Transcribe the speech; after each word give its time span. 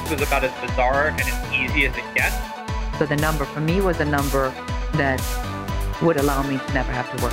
this 0.00 0.10
was 0.10 0.20
about 0.20 0.44
as 0.44 0.52
bizarre 0.60 1.08
and 1.08 1.20
as 1.22 1.52
easy 1.54 1.86
as 1.86 1.96
it 1.96 2.04
gets. 2.14 2.36
So 2.98 3.06
the 3.06 3.16
number 3.16 3.46
for 3.46 3.60
me 3.60 3.80
was 3.80 3.98
a 3.98 4.04
number 4.04 4.50
that 4.92 5.22
would 6.02 6.18
allow 6.18 6.42
me 6.42 6.58
to 6.58 6.72
never 6.74 6.92
have 6.92 7.10
to 7.16 7.22
work. 7.22 7.32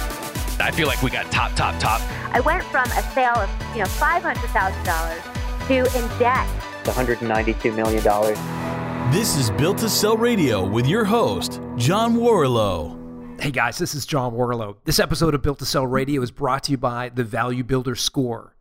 I 0.61 0.71
feel 0.71 0.87
like 0.87 1.01
we 1.01 1.09
got 1.09 1.29
top, 1.29 1.53
top, 1.55 1.77
top. 1.79 1.99
I 2.33 2.39
went 2.39 2.63
from 2.63 2.85
a 2.85 3.01
sale 3.13 3.35
of, 3.35 3.49
you 3.73 3.79
know, 3.79 3.85
$500,000 3.85 5.67
to 5.67 5.73
in 5.75 6.19
debt. 6.19 6.47
$192 6.83 7.75
million. 7.75 9.11
This 9.11 9.35
is 9.35 9.51
Built 9.51 9.79
to 9.79 9.89
Sell 9.89 10.15
Radio 10.15 10.65
with 10.65 10.87
your 10.87 11.03
host, 11.03 11.59
John 11.75 12.15
Warrillow. 12.15 13.41
Hey 13.41 13.51
guys, 13.51 13.77
this 13.77 13.93
is 13.93 14.05
John 14.05 14.33
Warrillow. 14.33 14.77
This 14.85 14.99
episode 14.99 15.35
of 15.35 15.41
Built 15.41 15.59
to 15.59 15.65
Sell 15.65 15.85
Radio 15.85 16.21
is 16.21 16.31
brought 16.31 16.63
to 16.63 16.71
you 16.71 16.77
by 16.77 17.09
the 17.09 17.25
Value 17.25 17.63
Builder 17.65 17.95
Score. 17.95 18.52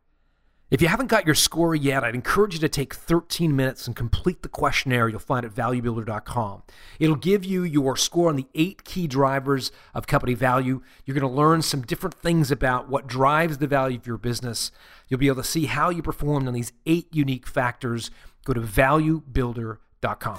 If 0.73 0.81
you 0.81 0.89
haven't 0.89 1.09
got 1.09 1.27
your 1.27 1.35
score 1.35 1.75
yet, 1.75 2.03
I'd 2.03 2.15
encourage 2.15 2.55
you 2.55 2.61
to 2.61 2.69
take 2.69 2.95
13 2.95 3.55
minutes 3.55 3.87
and 3.87 3.95
complete 3.95 4.41
the 4.41 4.49
questionnaire 4.49 5.07
you'll 5.07 5.19
find 5.19 5.45
at 5.45 5.53
valuebuilder.com. 5.53 6.62
It'll 6.98 7.15
give 7.15 7.45
you 7.45 7.62
your 7.62 7.95
score 7.95 8.31
on 8.31 8.37
the 8.37 8.47
eight 8.55 8.83
key 8.83 9.07
drivers 9.07 9.71
of 9.93 10.07
company 10.07 10.33
value. 10.33 10.81
You're 11.05 11.15
going 11.15 11.31
to 11.31 11.37
learn 11.37 11.61
some 11.61 11.83
different 11.83 12.15
things 12.15 12.51
about 12.51 12.89
what 12.89 13.07
drives 13.07 13.59
the 13.59 13.67
value 13.67 13.98
of 13.98 14.07
your 14.07 14.17
business. 14.17 14.73
You'll 15.09 15.21
be 15.21 15.27
able 15.27 15.43
to 15.43 15.45
see 15.48 15.67
how 15.67 15.91
you 15.91 16.01
performed 16.01 16.48
on 16.48 16.55
these 16.55 16.73
eight 16.87 17.15
unique 17.15 17.47
factors. 17.47 18.11
Go 18.47 18.55
to 18.55 18.62
valuebuilder.com. 18.62 20.39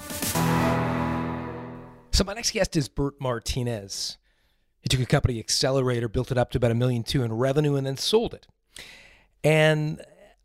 So, 2.10 2.24
my 2.24 2.34
next 2.34 2.50
guest 2.50 2.76
is 2.76 2.88
Bert 2.88 3.14
Martinez. 3.20 4.18
He 4.82 4.88
took 4.88 4.98
a 4.98 5.06
company 5.06 5.38
accelerator, 5.38 6.08
built 6.08 6.32
it 6.32 6.38
up 6.38 6.50
to 6.50 6.58
about 6.58 6.72
a 6.72 6.74
million 6.74 7.04
two 7.04 7.22
in 7.22 7.32
revenue, 7.32 7.76
and 7.76 7.86
then 7.86 7.96
sold 7.96 8.34
it. 8.34 8.48
And 9.44 10.04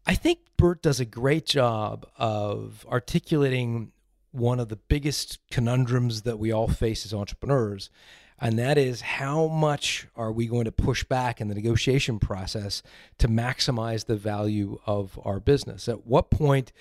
I 0.09 0.15
think 0.15 0.39
Bert 0.57 0.81
does 0.81 0.99
a 0.99 1.05
great 1.05 1.45
job 1.45 2.03
of 2.17 2.83
articulating 2.89 3.91
one 4.31 4.59
of 4.59 4.69
the 4.69 4.75
biggest 4.75 5.37
conundrums 5.51 6.23
that 6.23 6.39
we 6.39 6.51
all 6.51 6.67
face 6.67 7.05
as 7.05 7.13
entrepreneurs. 7.13 7.91
And 8.39 8.57
that 8.57 8.75
is 8.75 9.01
how 9.01 9.49
much 9.49 10.07
are 10.15 10.31
we 10.31 10.47
going 10.47 10.65
to 10.65 10.71
push 10.71 11.03
back 11.03 11.39
in 11.39 11.47
the 11.47 11.53
negotiation 11.53 12.17
process 12.17 12.81
to 13.19 13.27
maximize 13.27 14.07
the 14.07 14.15
value 14.15 14.79
of 14.87 15.19
our 15.23 15.39
business? 15.39 15.87
At 15.87 16.07
what 16.07 16.31
point 16.31 16.73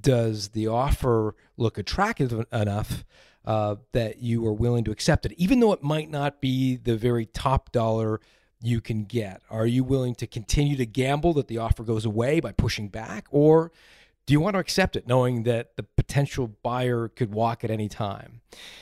does 0.00 0.48
the 0.48 0.66
offer 0.66 1.36
look 1.56 1.78
attractive 1.78 2.44
enough 2.52 3.04
uh, 3.44 3.76
that 3.92 4.22
you 4.22 4.44
are 4.44 4.52
willing 4.52 4.82
to 4.82 4.90
accept 4.90 5.24
it, 5.24 5.34
even 5.36 5.60
though 5.60 5.72
it 5.72 5.84
might 5.84 6.10
not 6.10 6.40
be 6.40 6.74
the 6.74 6.96
very 6.96 7.26
top 7.26 7.70
dollar 7.70 8.20
you 8.62 8.80
can 8.80 9.04
get? 9.04 9.42
Are 9.50 9.66
you 9.66 9.84
willing 9.84 10.14
to 10.16 10.26
continue 10.26 10.76
to 10.76 10.86
gamble 10.86 11.32
that 11.34 11.48
the 11.48 11.58
offer 11.58 11.82
goes 11.82 12.04
away 12.04 12.40
by 12.40 12.52
pushing 12.52 12.88
back? 12.88 13.26
Or 13.30 13.72
do 14.24 14.32
you 14.32 14.40
want 14.40 14.54
to 14.54 14.60
accept 14.60 14.94
it 14.96 15.06
knowing 15.06 15.42
that 15.42 15.76
the 15.76 15.82
potential 15.82 16.56
buyer 16.62 17.08
could 17.08 17.32
walk 17.32 17.64
at 17.64 17.70
any 17.70 17.88
time? 17.88 18.40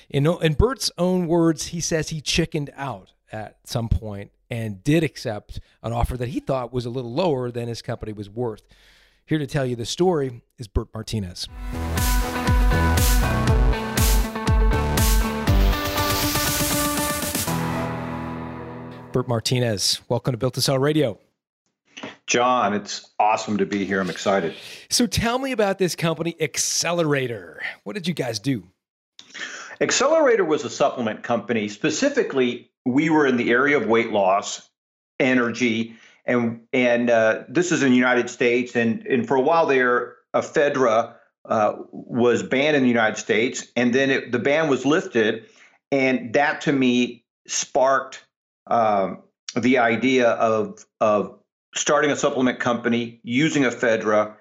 In, 0.09 0.27
in 0.27 0.55
Bert's 0.55 0.91
own 0.99 1.27
words, 1.27 1.69
he 1.69 1.81
says 1.81 2.11
he 2.11 2.21
chickened 2.21 2.71
out 2.77 3.13
at 3.33 3.59
some 3.65 3.89
point 3.89 4.33
and 4.51 4.85
did 4.85 5.03
accept 5.03 5.61
an 5.83 5.93
offer 5.93 6.17
that 6.17 6.29
he 6.29 6.41
thought 6.41 6.73
was 6.73 6.85
a 6.85 6.91
little 6.91 7.13
lower 7.13 7.51
than 7.51 7.69
his 7.69 7.81
company 7.81 8.13
was 8.13 8.29
worth. 8.29 8.63
Here 9.25 9.39
to 9.39 9.47
tell 9.47 9.65
you 9.65 9.77
the 9.77 9.87
story 9.87 10.43
is 10.59 10.67
Bert 10.67 10.89
Martinez. 10.93 11.49
Bert 19.13 19.27
Martinez, 19.27 20.01
welcome 20.09 20.33
to 20.33 20.39
Built 20.39 20.55
to 20.55 20.61
Sell 20.61 20.79
Radio. 20.79 21.19
John, 22.27 22.75
it's 22.75 23.11
awesome 23.19 23.59
to 23.59 23.67
be 23.67 23.85
here. 23.85 24.01
I'm 24.01 24.09
excited. 24.09 24.55
So 24.89 25.07
tell 25.07 25.39
me 25.39 25.51
about 25.53 25.79
this 25.79 25.97
company, 25.97 26.37
Accelerator. 26.41 27.61
What 27.83 27.95
did 27.95 28.07
you 28.07 28.15
guys 28.15 28.39
do? 28.39 28.63
Accelerator 29.81 30.45
was 30.45 30.65
a 30.65 30.71
supplement 30.71 31.23
company. 31.23 31.69
Specifically, 31.69 32.71
we 32.87 33.11
were 33.11 33.27
in 33.27 33.37
the 33.37 33.51
area 33.51 33.77
of 33.77 33.87
weight 33.87 34.13
loss, 34.13 34.71
energy, 35.19 35.97
and 36.25 36.61
and 36.73 37.11
uh, 37.11 37.43
this 37.49 37.73
is 37.73 37.83
in 37.83 37.91
the 37.91 37.97
United 37.97 38.31
States. 38.31 38.77
And 38.77 39.05
and 39.07 39.27
for 39.27 39.37
a 39.37 39.41
while 39.41 39.67
there, 39.67 40.17
ephedra 40.35 41.15
uh, 41.47 41.75
was 41.91 42.43
banned 42.43 42.77
in 42.77 42.83
the 42.83 42.89
United 42.89 43.17
States, 43.17 43.67
and 43.75 43.93
then 43.93 44.11
it, 44.11 44.33
the 44.33 44.39
ban 44.39 44.69
was 44.69 44.87
lifted, 44.87 45.47
and 45.91 46.33
that 46.35 46.61
to 46.63 46.73
me 46.73 47.25
sparked 47.47 48.25
um, 48.71 49.23
the 49.55 49.79
idea 49.79 50.31
of 50.31 50.85
of 51.01 51.39
starting 51.75 52.11
a 52.11 52.17
supplement 52.17 52.61
company 52.61 53.21
using 53.23 53.65
ephedra 53.65 54.35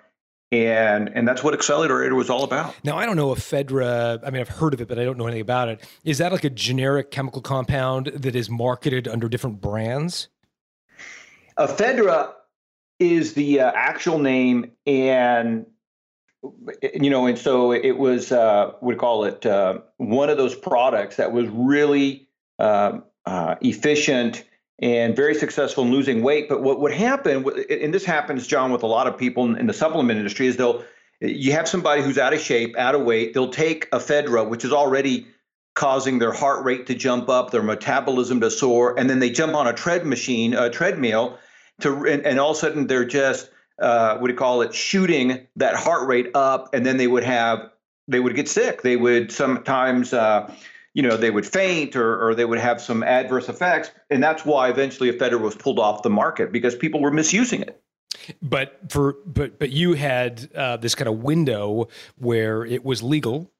and 0.51 1.09
and 1.13 1.27
that's 1.27 1.43
what 1.43 1.53
accelerator 1.53 2.15
was 2.15 2.29
all 2.29 2.43
about. 2.43 2.73
Now 2.83 2.97
i 2.97 3.05
don't 3.05 3.15
know 3.15 3.29
ephedra 3.33 4.19
i 4.25 4.29
mean 4.29 4.41
i've 4.41 4.49
heard 4.49 4.73
of 4.73 4.81
it 4.81 4.87
but 4.87 4.97
i 4.97 5.03
don't 5.03 5.17
know 5.17 5.25
anything 5.25 5.41
about 5.41 5.69
it. 5.69 5.87
Is 6.03 6.17
that 6.19 6.31
like 6.31 6.43
a 6.43 6.49
generic 6.49 7.11
chemical 7.11 7.41
compound 7.41 8.07
that 8.07 8.35
is 8.35 8.49
marketed 8.49 9.07
under 9.07 9.29
different 9.29 9.61
brands? 9.61 10.27
Ephedra 11.57 12.33
is 12.99 13.33
the 13.33 13.61
uh, 13.61 13.71
actual 13.75 14.19
name 14.19 14.71
and 14.85 15.65
you 16.93 17.09
know 17.09 17.25
and 17.25 17.37
so 17.37 17.73
it 17.73 17.97
was 17.97 18.31
uh 18.31 18.71
we 18.81 18.95
call 18.95 19.25
it 19.25 19.45
uh, 19.45 19.79
one 19.97 20.29
of 20.29 20.37
those 20.37 20.55
products 20.55 21.17
that 21.17 21.31
was 21.31 21.47
really 21.49 22.27
uh, 23.25 23.55
efficient 23.61 24.43
and 24.81 25.15
very 25.15 25.35
successful 25.35 25.83
in 25.83 25.91
losing 25.91 26.23
weight. 26.23 26.47
But 26.47 26.61
what 26.61 26.79
would 26.79 26.93
happen, 26.93 27.45
and 27.69 27.93
this 27.93 28.05
happens, 28.05 28.47
John, 28.47 28.71
with 28.71 28.83
a 28.83 28.87
lot 28.87 29.07
of 29.07 29.17
people 29.17 29.55
in 29.55 29.67
the 29.67 29.73
supplement 29.73 30.17
industry, 30.17 30.47
is 30.47 30.57
they'll 30.57 30.83
you 31.21 31.51
have 31.51 31.67
somebody 31.67 32.01
who's 32.01 32.17
out 32.17 32.33
of 32.33 32.39
shape, 32.39 32.77
out 32.77 32.95
of 32.95 33.01
weight. 33.01 33.33
They'll 33.33 33.51
take 33.51 33.91
ephedra, 33.91 34.47
which 34.47 34.63
is 34.63 34.71
already 34.71 35.27
causing 35.75 36.19
their 36.19 36.31
heart 36.31 36.63
rate 36.63 36.87
to 36.87 36.95
jump 36.95 37.27
up, 37.29 37.51
their 37.51 37.63
metabolism 37.63 38.39
to 38.39 38.49
soar, 38.49 38.97
and 38.97 39.09
then 39.09 39.19
they 39.19 39.29
jump 39.29 39.53
on 39.53 39.67
a 39.67 39.73
tread 39.73 40.05
machine, 40.05 40.53
a 40.53 40.69
treadmill, 40.69 41.37
to 41.81 42.05
and, 42.05 42.25
and 42.25 42.39
all 42.39 42.51
of 42.51 42.57
a 42.57 42.59
sudden 42.59 42.87
they're 42.87 43.05
just 43.05 43.49
uh, 43.79 44.17
what 44.17 44.27
do 44.27 44.33
you 44.33 44.37
call 44.37 44.61
it, 44.61 44.73
shooting 44.73 45.47
that 45.57 45.75
heart 45.75 46.07
rate 46.07 46.31
up, 46.35 46.73
and 46.73 46.85
then 46.85 46.97
they 46.97 47.07
would 47.07 47.23
have 47.23 47.69
they 48.07 48.19
would 48.19 48.35
get 48.35 48.47
sick. 48.47 48.81
They 48.81 48.95
would 48.95 49.31
sometimes. 49.31 50.13
Uh, 50.13 50.53
you 50.93 51.03
know 51.03 51.17
they 51.17 51.31
would 51.31 51.45
faint 51.45 51.95
or, 51.95 52.27
or 52.27 52.35
they 52.35 52.45
would 52.45 52.59
have 52.59 52.81
some 52.81 53.03
adverse 53.03 53.49
effects 53.49 53.91
and 54.09 54.21
that's 54.23 54.45
why 54.45 54.69
eventually 54.69 55.11
ephedra 55.11 55.39
was 55.39 55.55
pulled 55.55 55.79
off 55.79 56.03
the 56.03 56.09
market 56.09 56.51
because 56.51 56.75
people 56.75 57.01
were 57.01 57.11
misusing 57.11 57.61
it. 57.61 57.81
But 58.41 58.79
for 58.89 59.15
but 59.25 59.59
but 59.59 59.71
you 59.71 59.93
had 59.93 60.49
uh, 60.55 60.77
this 60.77 60.95
kind 60.95 61.07
of 61.07 61.19
window 61.19 61.87
where 62.17 62.65
it 62.65 62.83
was 62.83 63.01
legal 63.03 63.51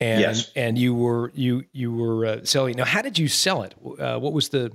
and 0.00 0.20
yes. 0.20 0.50
and 0.56 0.78
you 0.78 0.94
were 0.94 1.30
you 1.34 1.64
you 1.72 1.92
were 1.92 2.26
uh, 2.26 2.44
selling. 2.44 2.76
Now 2.76 2.84
how 2.84 3.02
did 3.02 3.18
you 3.18 3.28
sell 3.28 3.62
it? 3.62 3.74
Uh, 3.98 4.18
what 4.18 4.32
was 4.32 4.48
the 4.48 4.72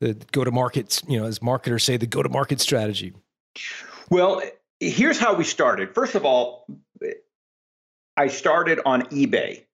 the 0.00 0.14
go 0.32 0.44
to 0.44 0.50
market 0.50 1.02
you 1.08 1.18
know 1.18 1.26
as 1.26 1.42
marketers 1.42 1.84
say 1.84 1.96
the 1.96 2.06
go 2.06 2.22
to 2.22 2.28
market 2.28 2.60
strategy? 2.60 3.12
Well 4.10 4.42
here's 4.80 5.18
how 5.18 5.34
we 5.34 5.44
started. 5.44 5.94
First 5.94 6.14
of 6.14 6.24
all 6.24 6.66
i 8.16 8.26
started 8.26 8.80
on 8.84 9.02
ebay 9.04 9.64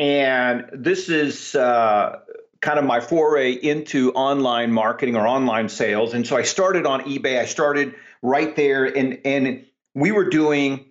and 0.00 0.64
this 0.72 1.10
is 1.10 1.54
uh, 1.54 2.20
kind 2.62 2.78
of 2.78 2.86
my 2.86 3.00
foray 3.00 3.52
into 3.52 4.12
online 4.12 4.72
marketing 4.72 5.14
or 5.14 5.28
online 5.28 5.68
sales. 5.68 6.14
And 6.14 6.26
so 6.26 6.38
I 6.38 6.42
started 6.42 6.86
on 6.86 7.02
eBay. 7.02 7.38
I 7.38 7.44
started 7.44 7.94
right 8.22 8.56
there, 8.56 8.86
and 8.86 9.20
and 9.26 9.66
we 9.94 10.10
were 10.10 10.30
doing 10.30 10.86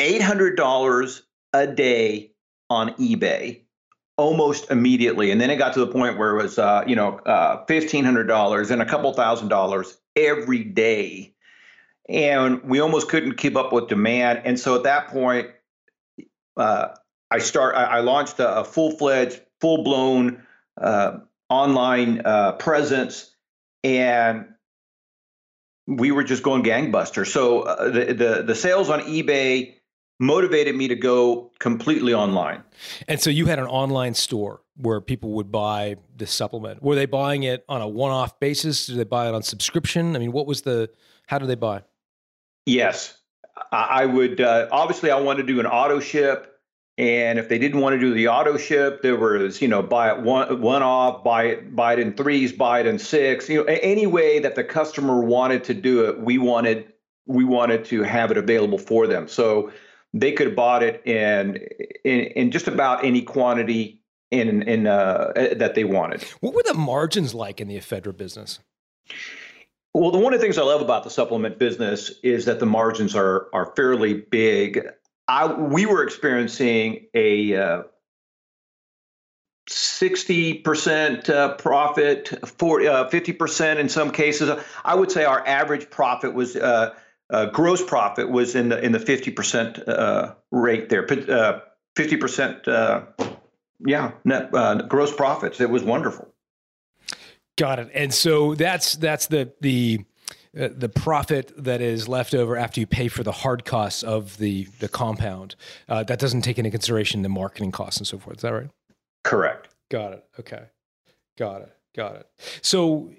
eight 0.00 0.22
hundred 0.22 0.56
dollars 0.56 1.22
a 1.52 1.68
day 1.68 2.32
on 2.68 2.94
eBay 2.94 3.60
almost 4.16 4.70
immediately. 4.72 5.30
And 5.30 5.40
then 5.40 5.48
it 5.48 5.56
got 5.56 5.74
to 5.74 5.80
the 5.80 5.86
point 5.86 6.18
where 6.18 6.36
it 6.36 6.42
was, 6.42 6.58
uh, 6.58 6.82
you 6.84 6.96
know, 6.96 7.18
uh, 7.18 7.64
fifteen 7.66 8.04
hundred 8.04 8.24
dollars 8.24 8.72
and 8.72 8.82
a 8.82 8.86
couple 8.86 9.12
thousand 9.12 9.48
dollars 9.48 9.98
every 10.16 10.64
day, 10.64 11.32
and 12.08 12.60
we 12.64 12.80
almost 12.80 13.08
couldn't 13.08 13.36
keep 13.36 13.54
up 13.54 13.72
with 13.72 13.86
demand. 13.86 14.42
And 14.44 14.58
so 14.58 14.74
at 14.74 14.82
that 14.82 15.08
point, 15.08 15.48
uh, 16.56 16.88
I 17.32 17.38
start. 17.38 17.74
I, 17.74 17.84
I 17.84 18.00
launched 18.00 18.38
a, 18.38 18.60
a 18.60 18.64
full 18.64 18.90
fledged, 18.90 19.40
full 19.60 19.82
blown 19.82 20.42
uh, 20.80 21.18
online 21.48 22.20
uh, 22.24 22.52
presence, 22.52 23.34
and 23.82 24.46
we 25.86 26.12
were 26.12 26.24
just 26.24 26.42
going 26.42 26.62
gangbuster. 26.62 27.26
So 27.26 27.62
uh, 27.62 27.90
the, 27.90 28.12
the 28.12 28.42
the 28.46 28.54
sales 28.54 28.90
on 28.90 29.00
eBay 29.00 29.74
motivated 30.20 30.76
me 30.76 30.88
to 30.88 30.94
go 30.94 31.50
completely 31.58 32.14
online. 32.14 32.62
And 33.08 33.20
so 33.20 33.30
you 33.30 33.46
had 33.46 33.58
an 33.58 33.66
online 33.66 34.14
store 34.14 34.60
where 34.76 35.00
people 35.00 35.32
would 35.32 35.50
buy 35.50 35.96
the 36.16 36.26
supplement. 36.26 36.82
Were 36.82 36.94
they 36.94 37.06
buying 37.06 37.42
it 37.42 37.64
on 37.68 37.82
a 37.82 37.88
one-off 37.88 38.38
basis? 38.38 38.86
Did 38.86 38.98
they 38.98 39.04
buy 39.04 39.28
it 39.28 39.34
on 39.34 39.42
subscription? 39.42 40.14
I 40.14 40.18
mean, 40.18 40.32
what 40.32 40.46
was 40.46 40.62
the? 40.62 40.90
How 41.26 41.38
did 41.38 41.48
they 41.48 41.56
buy? 41.56 41.82
Yes, 42.66 43.18
I 43.72 44.06
would. 44.06 44.40
Uh, 44.40 44.68
obviously, 44.70 45.10
I 45.10 45.18
wanted 45.18 45.46
to 45.46 45.52
do 45.52 45.60
an 45.60 45.66
auto 45.66 45.98
ship. 45.98 46.51
And 47.02 47.40
if 47.40 47.48
they 47.48 47.58
didn't 47.58 47.80
want 47.80 47.94
to 47.94 47.98
do 47.98 48.14
the 48.14 48.28
auto 48.28 48.56
ship, 48.56 49.02
there 49.02 49.16
was, 49.16 49.60
you 49.60 49.66
know, 49.66 49.82
buy 49.82 50.12
it 50.12 50.22
one 50.22 50.60
one 50.60 50.84
off, 50.84 51.24
buy 51.24 51.46
it 51.46 51.74
buy 51.74 51.94
it 51.94 51.98
in 51.98 52.12
threes, 52.12 52.52
buy 52.52 52.78
it 52.78 52.86
in 52.86 52.96
six. 52.96 53.48
You 53.48 53.58
know, 53.58 53.64
any 53.64 54.06
way 54.06 54.38
that 54.38 54.54
the 54.54 54.62
customer 54.62 55.20
wanted 55.20 55.64
to 55.64 55.74
do 55.74 56.04
it, 56.04 56.20
we 56.20 56.38
wanted 56.38 56.92
we 57.26 57.42
wanted 57.42 57.84
to 57.86 58.04
have 58.04 58.30
it 58.30 58.36
available 58.36 58.78
for 58.78 59.08
them. 59.08 59.26
So 59.26 59.72
they 60.14 60.30
could 60.30 60.46
have 60.46 60.54
bought 60.54 60.84
it 60.84 61.04
in 61.04 61.56
in, 62.04 62.20
in 62.20 62.50
just 62.52 62.68
about 62.68 63.04
any 63.04 63.22
quantity 63.22 64.00
in 64.30 64.62
in 64.62 64.86
uh, 64.86 65.32
that 65.56 65.74
they 65.74 65.82
wanted. 65.82 66.22
What 66.38 66.54
were 66.54 66.62
the 66.64 66.74
margins 66.74 67.34
like 67.34 67.60
in 67.60 67.66
the 67.66 67.76
ephedra 67.76 68.16
business? 68.16 68.60
Well, 69.92 70.12
the 70.12 70.18
one 70.18 70.34
of 70.34 70.38
the 70.38 70.44
things 70.44 70.56
I 70.56 70.62
love 70.62 70.80
about 70.80 71.02
the 71.02 71.10
supplement 71.10 71.58
business 71.58 72.12
is 72.22 72.44
that 72.44 72.60
the 72.60 72.66
margins 72.66 73.16
are 73.16 73.48
are 73.52 73.72
fairly 73.74 74.14
big. 74.14 74.86
I 75.28 75.46
we 75.52 75.86
were 75.86 76.02
experiencing 76.02 77.06
a 77.14 77.56
uh, 77.56 77.82
60% 79.68 81.30
uh, 81.30 81.54
profit, 81.54 82.28
40, 82.44 82.88
uh, 82.88 83.08
50% 83.08 83.76
in 83.76 83.88
some 83.88 84.10
cases. 84.10 84.50
I 84.84 84.94
would 84.94 85.10
say 85.10 85.24
our 85.24 85.46
average 85.46 85.88
profit 85.90 86.34
was 86.34 86.56
uh, 86.56 86.94
uh 87.30 87.46
gross 87.46 87.82
profit 87.82 88.28
was 88.28 88.54
in 88.54 88.68
the 88.68 88.84
in 88.84 88.92
the 88.92 88.98
50% 88.98 89.88
uh, 89.88 90.34
rate 90.50 90.88
there. 90.88 91.06
50% 91.06 92.68
uh, 92.68 93.02
yeah, 93.84 94.12
net 94.24 94.50
gross 94.88 95.14
profits. 95.14 95.60
It 95.60 95.70
was 95.70 95.82
wonderful. 95.82 96.28
Got 97.56 97.78
it. 97.78 97.90
And 97.94 98.12
so 98.12 98.54
that's 98.54 98.96
that's 98.96 99.26
the 99.26 99.52
the 99.60 100.04
uh, 100.58 100.68
the 100.70 100.88
profit 100.88 101.52
that 101.56 101.80
is 101.80 102.08
left 102.08 102.34
over 102.34 102.56
after 102.56 102.80
you 102.80 102.86
pay 102.86 103.08
for 103.08 103.22
the 103.22 103.32
hard 103.32 103.64
costs 103.64 104.02
of 104.02 104.36
the 104.38 104.64
the 104.80 104.88
compound. 104.88 105.56
Uh, 105.88 106.02
that 106.04 106.18
doesn't 106.18 106.42
take 106.42 106.58
into 106.58 106.70
consideration 106.70 107.22
the 107.22 107.28
marketing 107.28 107.72
costs 107.72 107.98
and 107.98 108.06
so 108.06 108.18
forth. 108.18 108.36
Is 108.36 108.42
that 108.42 108.52
right? 108.52 108.70
Correct. 109.24 109.68
Got 109.90 110.12
it. 110.12 110.24
Okay. 110.38 110.64
Got 111.38 111.62
it. 111.62 111.76
Got 111.94 112.16
it. 112.16 112.26
So, 112.62 113.10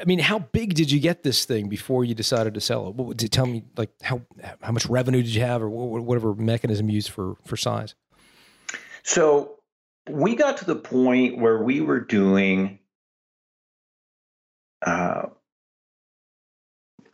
I 0.00 0.04
mean, 0.04 0.18
how 0.18 0.40
big 0.40 0.74
did 0.74 0.90
you 0.90 1.00
get 1.00 1.22
this 1.22 1.44
thing 1.44 1.68
before 1.68 2.04
you 2.04 2.14
decided 2.14 2.54
to 2.54 2.60
sell 2.60 2.88
it? 2.88 2.94
What, 2.94 3.16
did 3.16 3.30
tell 3.32 3.46
me 3.46 3.64
like 3.76 3.90
how 4.02 4.22
how 4.60 4.72
much 4.72 4.86
revenue 4.86 5.22
did 5.22 5.34
you 5.34 5.42
have, 5.42 5.62
or 5.62 5.68
whatever 5.68 6.34
mechanism 6.34 6.88
you 6.88 6.96
used 6.96 7.10
for 7.10 7.36
for 7.44 7.56
size? 7.56 7.94
So 9.02 9.58
we 10.08 10.34
got 10.36 10.56
to 10.58 10.64
the 10.64 10.76
point 10.76 11.38
where 11.38 11.62
we 11.62 11.80
were 11.80 12.00
doing 12.00 12.78
uh, 14.84 15.26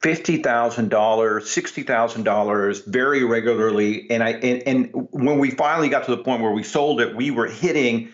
fifty 0.01 0.39
thousand 0.43 0.91
dollars, 0.91 1.51
sixty 1.51 1.83
thousand 1.83 2.25
dollars 2.25 2.81
very 2.81 3.25
regularly. 3.25 4.11
And 4.11 4.23
I 4.23 4.31
and, 4.31 4.63
and 4.67 5.09
when 5.11 5.39
we 5.39 5.51
finally 5.51 5.89
got 5.89 6.05
to 6.05 6.11
the 6.15 6.23
point 6.23 6.43
where 6.43 6.53
we 6.53 6.63
sold 6.63 7.01
it, 7.01 7.17
we 7.17 7.31
were 7.31 7.47
hitting 7.47 8.11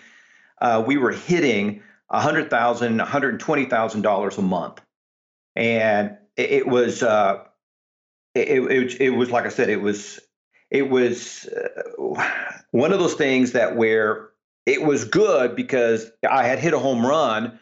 uh, 0.60 0.82
we 0.86 0.96
were 0.96 1.12
hitting 1.12 1.82
a 2.10 2.20
hundred 2.20 2.50
thousand, 2.50 2.98
one 2.98 3.06
hundred 3.06 3.40
twenty 3.40 3.66
thousand 3.66 4.02
dollars 4.02 4.38
a 4.38 4.42
month, 4.42 4.80
and 5.56 6.16
it, 6.36 6.50
it 6.50 6.66
was 6.66 7.02
uh, 7.02 7.44
it, 8.34 8.48
it, 8.48 9.00
it 9.00 9.10
was 9.10 9.30
like 9.30 9.46
I 9.46 9.50
said, 9.50 9.68
it 9.68 9.80
was 9.80 10.20
it 10.70 10.90
was 10.90 11.46
uh, 11.46 12.62
one 12.70 12.92
of 12.92 12.98
those 12.98 13.14
things 13.14 13.52
that 13.52 13.76
where 13.76 14.30
it 14.66 14.82
was 14.82 15.04
good 15.04 15.54
because 15.54 16.10
I 16.28 16.44
had 16.44 16.58
hit 16.58 16.72
a 16.72 16.78
home 16.78 17.06
run, 17.06 17.58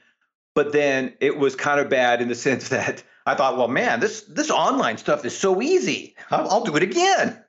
but 0.54 0.72
then 0.72 1.14
it 1.20 1.38
was 1.38 1.56
kind 1.56 1.81
of 1.81 1.88
bad 1.88 2.20
in 2.20 2.28
the 2.28 2.34
sense 2.49 2.69
that 2.69 3.02
I 3.26 3.34
thought, 3.34 3.56
well, 3.56 3.69
man, 3.69 4.00
this 4.00 4.22
this 4.22 4.50
online 4.50 4.99
stuff 4.99 5.25
is 5.25 5.37
so 5.37 5.62
easy. 5.62 6.16
I'll, 6.31 6.49
I'll 6.50 6.64
do 6.64 6.76
it 6.76 6.82
again. 6.82 7.43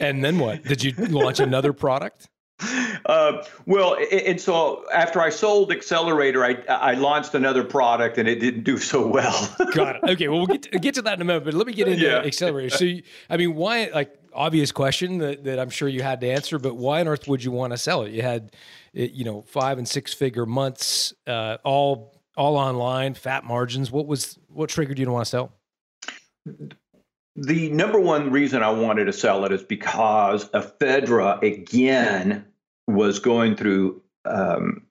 And 0.00 0.24
then 0.24 0.38
what? 0.38 0.64
Did 0.64 0.82
you 0.82 0.92
launch 0.96 1.40
another 1.40 1.72
product? 1.72 2.28
Uh, 3.04 3.44
well, 3.66 3.96
and 4.12 4.40
so 4.40 4.84
after 4.94 5.20
I 5.20 5.30
sold 5.30 5.72
Accelerator, 5.72 6.44
I 6.44 6.52
I 6.68 6.94
launched 6.94 7.34
another 7.34 7.64
product 7.64 8.16
and 8.16 8.28
it 8.28 8.38
didn't 8.38 8.62
do 8.62 8.78
so 8.78 9.04
well. 9.04 9.56
Got 9.74 9.96
it. 9.96 10.04
Okay, 10.10 10.28
well 10.28 10.38
we'll 10.38 10.46
get 10.46 10.62
to, 10.62 10.78
get 10.78 10.94
to 10.94 11.02
that 11.02 11.14
in 11.14 11.22
a 11.22 11.24
moment, 11.24 11.46
but 11.46 11.54
let 11.54 11.66
me 11.66 11.72
get 11.72 11.88
into 11.88 12.04
yeah. 12.06 12.18
Accelerator. 12.18 12.76
So, 12.76 12.84
you, 12.84 13.02
I 13.28 13.36
mean, 13.36 13.56
why? 13.56 13.90
Like, 13.92 14.21
obvious 14.34 14.72
question 14.72 15.18
that, 15.18 15.44
that 15.44 15.58
I'm 15.58 15.70
sure 15.70 15.88
you 15.88 16.02
had 16.02 16.20
to 16.20 16.30
answer, 16.30 16.58
but 16.58 16.76
why 16.76 17.00
on 17.00 17.08
earth 17.08 17.28
would 17.28 17.42
you 17.42 17.50
want 17.50 17.72
to 17.72 17.76
sell 17.76 18.02
it? 18.02 18.12
You 18.12 18.22
had, 18.22 18.52
you 18.92 19.24
know, 19.24 19.42
five 19.42 19.78
and 19.78 19.88
six 19.88 20.12
figure 20.12 20.46
months, 20.46 21.12
uh, 21.26 21.58
all 21.64 22.20
all 22.36 22.56
online, 22.56 23.14
fat 23.14 23.44
margins. 23.44 23.90
What 23.90 24.06
was 24.06 24.38
what 24.48 24.70
triggered 24.70 24.98
you 24.98 25.04
to 25.04 25.12
want 25.12 25.26
to 25.26 25.30
sell? 25.30 25.52
The 27.36 27.70
number 27.70 28.00
one 28.00 28.30
reason 28.30 28.62
I 28.62 28.70
wanted 28.70 29.06
to 29.06 29.12
sell 29.12 29.44
it 29.44 29.52
is 29.52 29.62
because 29.62 30.48
ephedra 30.50 31.42
again 31.42 32.44
was 32.86 33.18
going 33.18 33.56
through 33.56 34.02
um, 34.24 34.82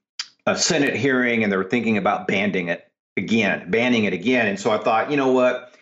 a 0.46 0.58
Senate 0.58 0.96
hearing, 0.96 1.44
and 1.44 1.52
they 1.52 1.58
were 1.58 1.64
thinking 1.64 1.98
about 1.98 2.28
banning 2.28 2.68
it 2.68 2.90
again, 3.18 3.70
banning 3.70 4.06
it 4.06 4.14
again. 4.14 4.48
And 4.48 4.60
so 4.60 4.72
I 4.72 4.78
thought, 4.78 5.12
you 5.12 5.18
know 5.18 5.32
what? 5.32 5.76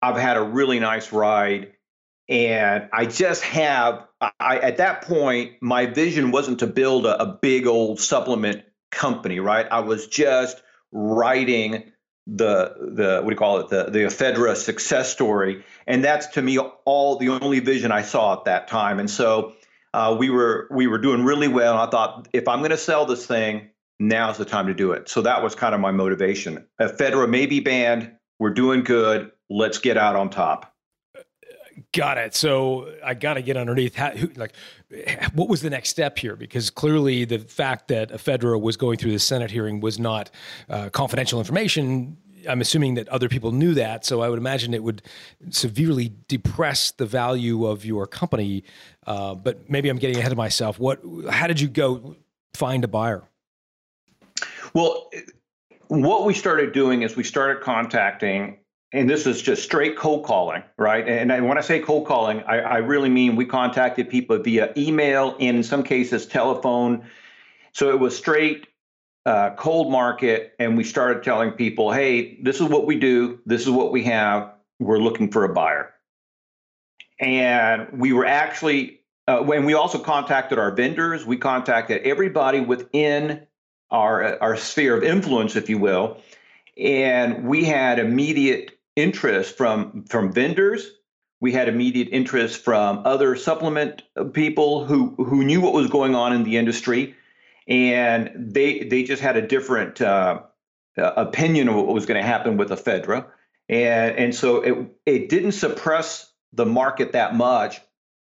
I've 0.00 0.16
had 0.16 0.36
a 0.36 0.42
really 0.42 0.78
nice 0.80 1.12
ride, 1.12 1.72
and 2.28 2.88
I 2.92 3.06
just 3.06 3.42
have. 3.42 4.06
I 4.20 4.58
at 4.58 4.78
that 4.78 5.02
point, 5.02 5.52
my 5.60 5.86
vision 5.86 6.30
wasn't 6.30 6.60
to 6.60 6.66
build 6.66 7.06
a, 7.06 7.20
a 7.20 7.26
big 7.26 7.66
old 7.66 8.00
supplement 8.00 8.62
company, 8.90 9.40
right? 9.40 9.66
I 9.70 9.80
was 9.80 10.06
just 10.06 10.62
writing 10.92 11.92
the 12.26 12.74
the 12.80 13.20
what 13.20 13.28
do 13.28 13.34
you 13.34 13.36
call 13.36 13.58
it? 13.58 13.68
The 13.68 13.90
the 13.90 13.98
ephedra 14.00 14.56
success 14.56 15.12
story. 15.12 15.64
And 15.86 16.02
that's 16.02 16.26
to 16.28 16.42
me 16.42 16.58
all 16.58 17.16
the 17.16 17.28
only 17.28 17.60
vision 17.60 17.92
i 17.92 18.00
saw 18.02 18.32
at 18.38 18.44
that 18.46 18.68
time. 18.68 18.98
And 18.98 19.10
so 19.10 19.52
uh, 19.92 20.16
we 20.18 20.30
were 20.30 20.68
we 20.70 20.86
were 20.86 20.98
doing 20.98 21.24
really 21.24 21.48
well. 21.48 21.76
I 21.76 21.90
thought 21.90 22.28
if 22.32 22.48
i'm 22.48 22.60
going 22.60 22.70
to 22.70 22.78
sell 22.78 23.04
this 23.04 23.26
thing 23.26 23.68
now's 24.00 24.38
the 24.38 24.44
time 24.44 24.66
to 24.66 24.74
do 24.74 24.92
it. 24.92 25.08
So 25.08 25.22
that 25.22 25.42
was 25.42 25.54
kind 25.54 25.74
of 25.74 25.80
my 25.80 25.92
motivation. 25.92 26.66
Ephedra 26.80 27.28
may 27.28 27.46
be 27.46 27.60
banned. 27.60 28.10
We're 28.40 28.50
doing 28.50 28.82
good. 28.82 29.30
Let's 29.48 29.78
get 29.78 29.96
out 29.96 30.16
on 30.16 30.30
top 30.30 30.73
Got 31.92 32.18
it. 32.18 32.34
So 32.34 32.92
I 33.04 33.14
got 33.14 33.34
to 33.34 33.42
get 33.42 33.56
underneath. 33.56 33.94
How, 33.94 34.10
who, 34.10 34.28
like, 34.36 34.52
what 35.32 35.48
was 35.48 35.60
the 35.60 35.70
next 35.70 35.88
step 35.88 36.18
here? 36.18 36.36
Because 36.36 36.70
clearly, 36.70 37.24
the 37.24 37.38
fact 37.38 37.88
that 37.88 38.10
ephedra 38.10 38.60
was 38.60 38.76
going 38.76 38.98
through 38.98 39.12
the 39.12 39.18
Senate 39.18 39.50
hearing 39.50 39.80
was 39.80 39.98
not 39.98 40.30
uh, 40.68 40.90
confidential 40.90 41.38
information. 41.40 42.16
I'm 42.48 42.60
assuming 42.60 42.94
that 42.94 43.08
other 43.08 43.28
people 43.28 43.52
knew 43.52 43.74
that, 43.74 44.04
so 44.04 44.20
I 44.20 44.28
would 44.28 44.38
imagine 44.38 44.74
it 44.74 44.82
would 44.82 45.02
severely 45.50 46.12
depress 46.28 46.90
the 46.90 47.06
value 47.06 47.66
of 47.66 47.84
your 47.84 48.06
company. 48.06 48.64
Uh, 49.06 49.34
but 49.34 49.68
maybe 49.68 49.88
I'm 49.88 49.98
getting 49.98 50.18
ahead 50.18 50.30
of 50.30 50.38
myself. 50.38 50.78
What? 50.78 51.00
How 51.30 51.46
did 51.46 51.60
you 51.60 51.68
go 51.68 52.16
find 52.54 52.84
a 52.84 52.88
buyer? 52.88 53.24
Well, 54.74 55.10
what 55.88 56.24
we 56.24 56.34
started 56.34 56.72
doing 56.72 57.02
is 57.02 57.16
we 57.16 57.24
started 57.24 57.62
contacting 57.62 58.58
and 58.94 59.10
this 59.10 59.26
is 59.26 59.42
just 59.42 59.64
straight 59.64 59.96
cold 59.96 60.24
calling, 60.24 60.62
right? 60.78 61.06
And 61.08 61.48
when 61.48 61.58
I 61.58 61.62
say 61.62 61.80
cold 61.80 62.06
calling, 62.06 62.44
I, 62.44 62.60
I, 62.60 62.76
really 62.76 63.08
mean 63.08 63.34
we 63.34 63.44
contacted 63.44 64.08
people 64.08 64.38
via 64.38 64.72
email, 64.76 65.36
and 65.40 65.56
in 65.56 65.62
some 65.64 65.82
cases, 65.82 66.26
telephone. 66.26 67.04
So 67.72 67.90
it 67.90 67.98
was 67.98 68.16
straight 68.16 68.68
uh, 69.26 69.50
cold 69.56 69.90
market, 69.90 70.54
and 70.60 70.76
we 70.76 70.84
started 70.84 71.24
telling 71.24 71.50
people, 71.50 71.90
hey, 71.90 72.38
this 72.40 72.60
is 72.60 72.68
what 72.68 72.86
we 72.86 72.96
do, 72.96 73.40
this 73.46 73.62
is 73.62 73.70
what 73.70 73.90
we 73.90 74.04
have, 74.04 74.52
we're 74.78 75.00
looking 75.00 75.28
for 75.28 75.44
a 75.44 75.52
buyer. 75.52 75.92
And 77.18 77.98
we 77.98 78.12
were 78.12 78.26
actually, 78.26 79.00
uh, 79.26 79.40
when 79.40 79.64
we 79.64 79.74
also 79.74 79.98
contacted 79.98 80.60
our 80.60 80.70
vendors, 80.70 81.26
we 81.26 81.36
contacted 81.36 82.02
everybody 82.02 82.60
within 82.60 83.44
our, 83.90 84.40
our 84.40 84.56
sphere 84.56 84.96
of 84.96 85.02
influence, 85.02 85.56
if 85.56 85.68
you 85.68 85.78
will. 85.78 86.22
And 86.76 87.44
we 87.44 87.64
had 87.64 87.98
immediate 87.98 88.70
interest 88.96 89.56
from 89.56 90.04
from 90.04 90.32
vendors. 90.32 90.90
We 91.40 91.52
had 91.52 91.68
immediate 91.68 92.08
interest 92.10 92.62
from 92.62 93.02
other 93.04 93.36
supplement 93.36 94.02
people 94.32 94.84
who 94.84 95.14
who 95.16 95.44
knew 95.44 95.60
what 95.60 95.72
was 95.72 95.90
going 95.90 96.14
on 96.14 96.32
in 96.32 96.44
the 96.44 96.56
industry, 96.56 97.14
and 97.68 98.30
they 98.34 98.80
they 98.84 99.02
just 99.02 99.22
had 99.22 99.36
a 99.36 99.46
different 99.46 100.00
uh, 100.00 100.40
opinion 100.96 101.68
of 101.68 101.76
what 101.76 101.86
was 101.86 102.06
going 102.06 102.20
to 102.20 102.26
happen 102.26 102.56
with 102.56 102.70
ephedra, 102.70 103.26
and 103.68 104.16
and 104.16 104.34
so 104.34 104.60
it 104.62 104.96
it 105.06 105.28
didn't 105.28 105.52
suppress 105.52 106.32
the 106.52 106.66
market 106.66 107.12
that 107.12 107.34
much 107.34 107.80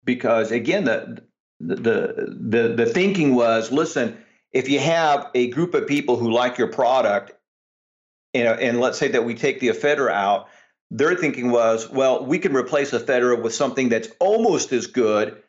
because 0.04 0.52
again 0.52 0.85
the 0.85 1.23
the 1.61 2.37
the 2.38 2.75
the 2.76 2.87
thinking 2.87 3.35
was 3.35 3.71
listen 3.71 4.16
if 4.52 4.69
you 4.69 4.78
have 4.78 5.28
a 5.35 5.49
group 5.50 5.75
of 5.75 5.87
people 5.87 6.16
who 6.16 6.31
like 6.31 6.59
your 6.59 6.69
product 6.69 7.33
you 8.35 8.45
know, 8.45 8.53
and 8.55 8.81
let's 8.81 8.99
say 8.99 9.09
that 9.09 9.25
we 9.25 9.35
take 9.35 9.61
the 9.61 9.69
ephedra 9.69 10.11
out, 10.11 10.49
their 10.91 11.15
thinking 11.15 11.51
was, 11.51 11.89
well, 11.89 12.25
we 12.25 12.39
can 12.39 12.55
replace 12.55 12.91
ephedra 12.91 13.41
with 13.41 13.55
something 13.55 13.89
that's 13.89 14.09
almost 14.21 14.73
as 14.73 14.87
good 14.87 15.43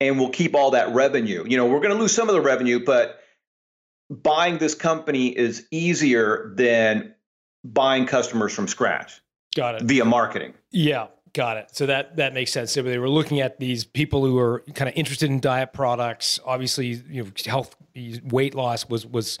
and 0.00 0.18
we'll 0.18 0.30
keep 0.30 0.54
all 0.54 0.70
that 0.72 0.92
revenue. 0.94 1.44
You 1.46 1.56
know, 1.56 1.66
we're 1.66 1.80
going 1.80 1.94
to 1.94 2.00
lose 2.00 2.14
some 2.14 2.28
of 2.28 2.34
the 2.34 2.40
revenue, 2.40 2.84
but 2.84 3.20
buying 4.08 4.58
this 4.58 4.74
company 4.74 5.28
is 5.28 5.66
easier 5.70 6.52
than 6.56 7.14
buying 7.64 8.06
customers 8.06 8.52
from 8.52 8.66
scratch. 8.66 9.20
Got 9.54 9.76
it. 9.76 9.82
Via 9.82 10.04
marketing. 10.04 10.54
Yeah, 10.70 11.08
got 11.32 11.56
it. 11.56 11.74
So 11.74 11.86
that 11.86 12.16
that 12.16 12.34
makes 12.34 12.52
sense. 12.52 12.72
So 12.72 12.82
they 12.82 12.98
were 12.98 13.10
looking 13.10 13.40
at 13.40 13.58
these 13.58 13.84
people 13.84 14.24
who 14.24 14.38
are 14.38 14.60
kind 14.74 14.88
of 14.88 14.94
interested 14.96 15.28
in 15.28 15.40
diet 15.40 15.72
products. 15.72 16.38
Obviously, 16.44 17.02
you 17.08 17.24
know, 17.24 17.30
health 17.46 17.74
weight 18.24 18.54
loss 18.54 18.88
was 18.88 19.06
was 19.06 19.38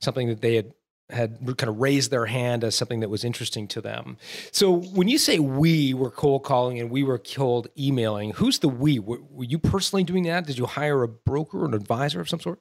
something 0.00 0.28
that 0.28 0.40
they 0.40 0.56
had 0.56 0.74
had 1.10 1.38
kind 1.58 1.68
of 1.68 1.78
raised 1.78 2.10
their 2.10 2.26
hand 2.26 2.64
as 2.64 2.74
something 2.74 3.00
that 3.00 3.10
was 3.10 3.24
interesting 3.24 3.68
to 3.68 3.80
them. 3.80 4.16
So 4.50 4.72
when 4.72 5.08
you 5.08 5.18
say 5.18 5.38
we 5.38 5.94
were 5.94 6.10
cold 6.10 6.42
calling 6.42 6.80
and 6.80 6.90
we 6.90 7.02
were 7.02 7.18
cold 7.18 7.68
emailing, 7.78 8.32
who's 8.32 8.60
the 8.60 8.68
we? 8.68 8.98
Were, 8.98 9.20
were 9.30 9.44
you 9.44 9.58
personally 9.58 10.04
doing 10.04 10.24
that? 10.24 10.46
Did 10.46 10.58
you 10.58 10.66
hire 10.66 11.02
a 11.02 11.08
broker 11.08 11.62
or 11.62 11.66
an 11.66 11.74
advisor 11.74 12.20
of 12.20 12.28
some 12.28 12.40
sort? 12.40 12.60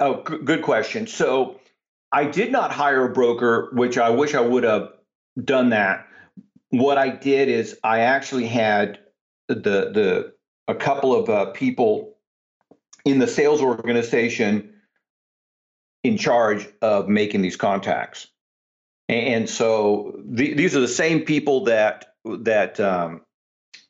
Oh, 0.00 0.22
good 0.22 0.62
question. 0.62 1.06
So 1.06 1.60
I 2.12 2.24
did 2.24 2.52
not 2.52 2.70
hire 2.70 3.06
a 3.06 3.12
broker, 3.12 3.70
which 3.72 3.98
I 3.98 4.10
wish 4.10 4.34
I 4.34 4.40
would 4.40 4.64
have 4.64 4.90
done 5.42 5.70
that. 5.70 6.06
What 6.70 6.98
I 6.98 7.08
did 7.08 7.48
is 7.48 7.78
I 7.82 8.00
actually 8.00 8.46
had 8.46 9.00
the 9.48 9.54
the 9.54 10.34
a 10.68 10.74
couple 10.74 11.14
of 11.14 11.28
uh, 11.28 11.46
people 11.46 12.14
in 13.04 13.18
the 13.18 13.26
sales 13.26 13.60
organization 13.60 14.73
in 16.04 16.18
charge 16.18 16.68
of 16.82 17.08
making 17.08 17.42
these 17.42 17.56
contacts. 17.56 18.28
And 19.08 19.48
so 19.48 20.20
the, 20.24 20.54
these 20.54 20.76
are 20.76 20.80
the 20.80 20.88
same 20.88 21.22
people 21.22 21.64
that 21.64 22.14
that 22.24 22.78
um, 22.78 23.22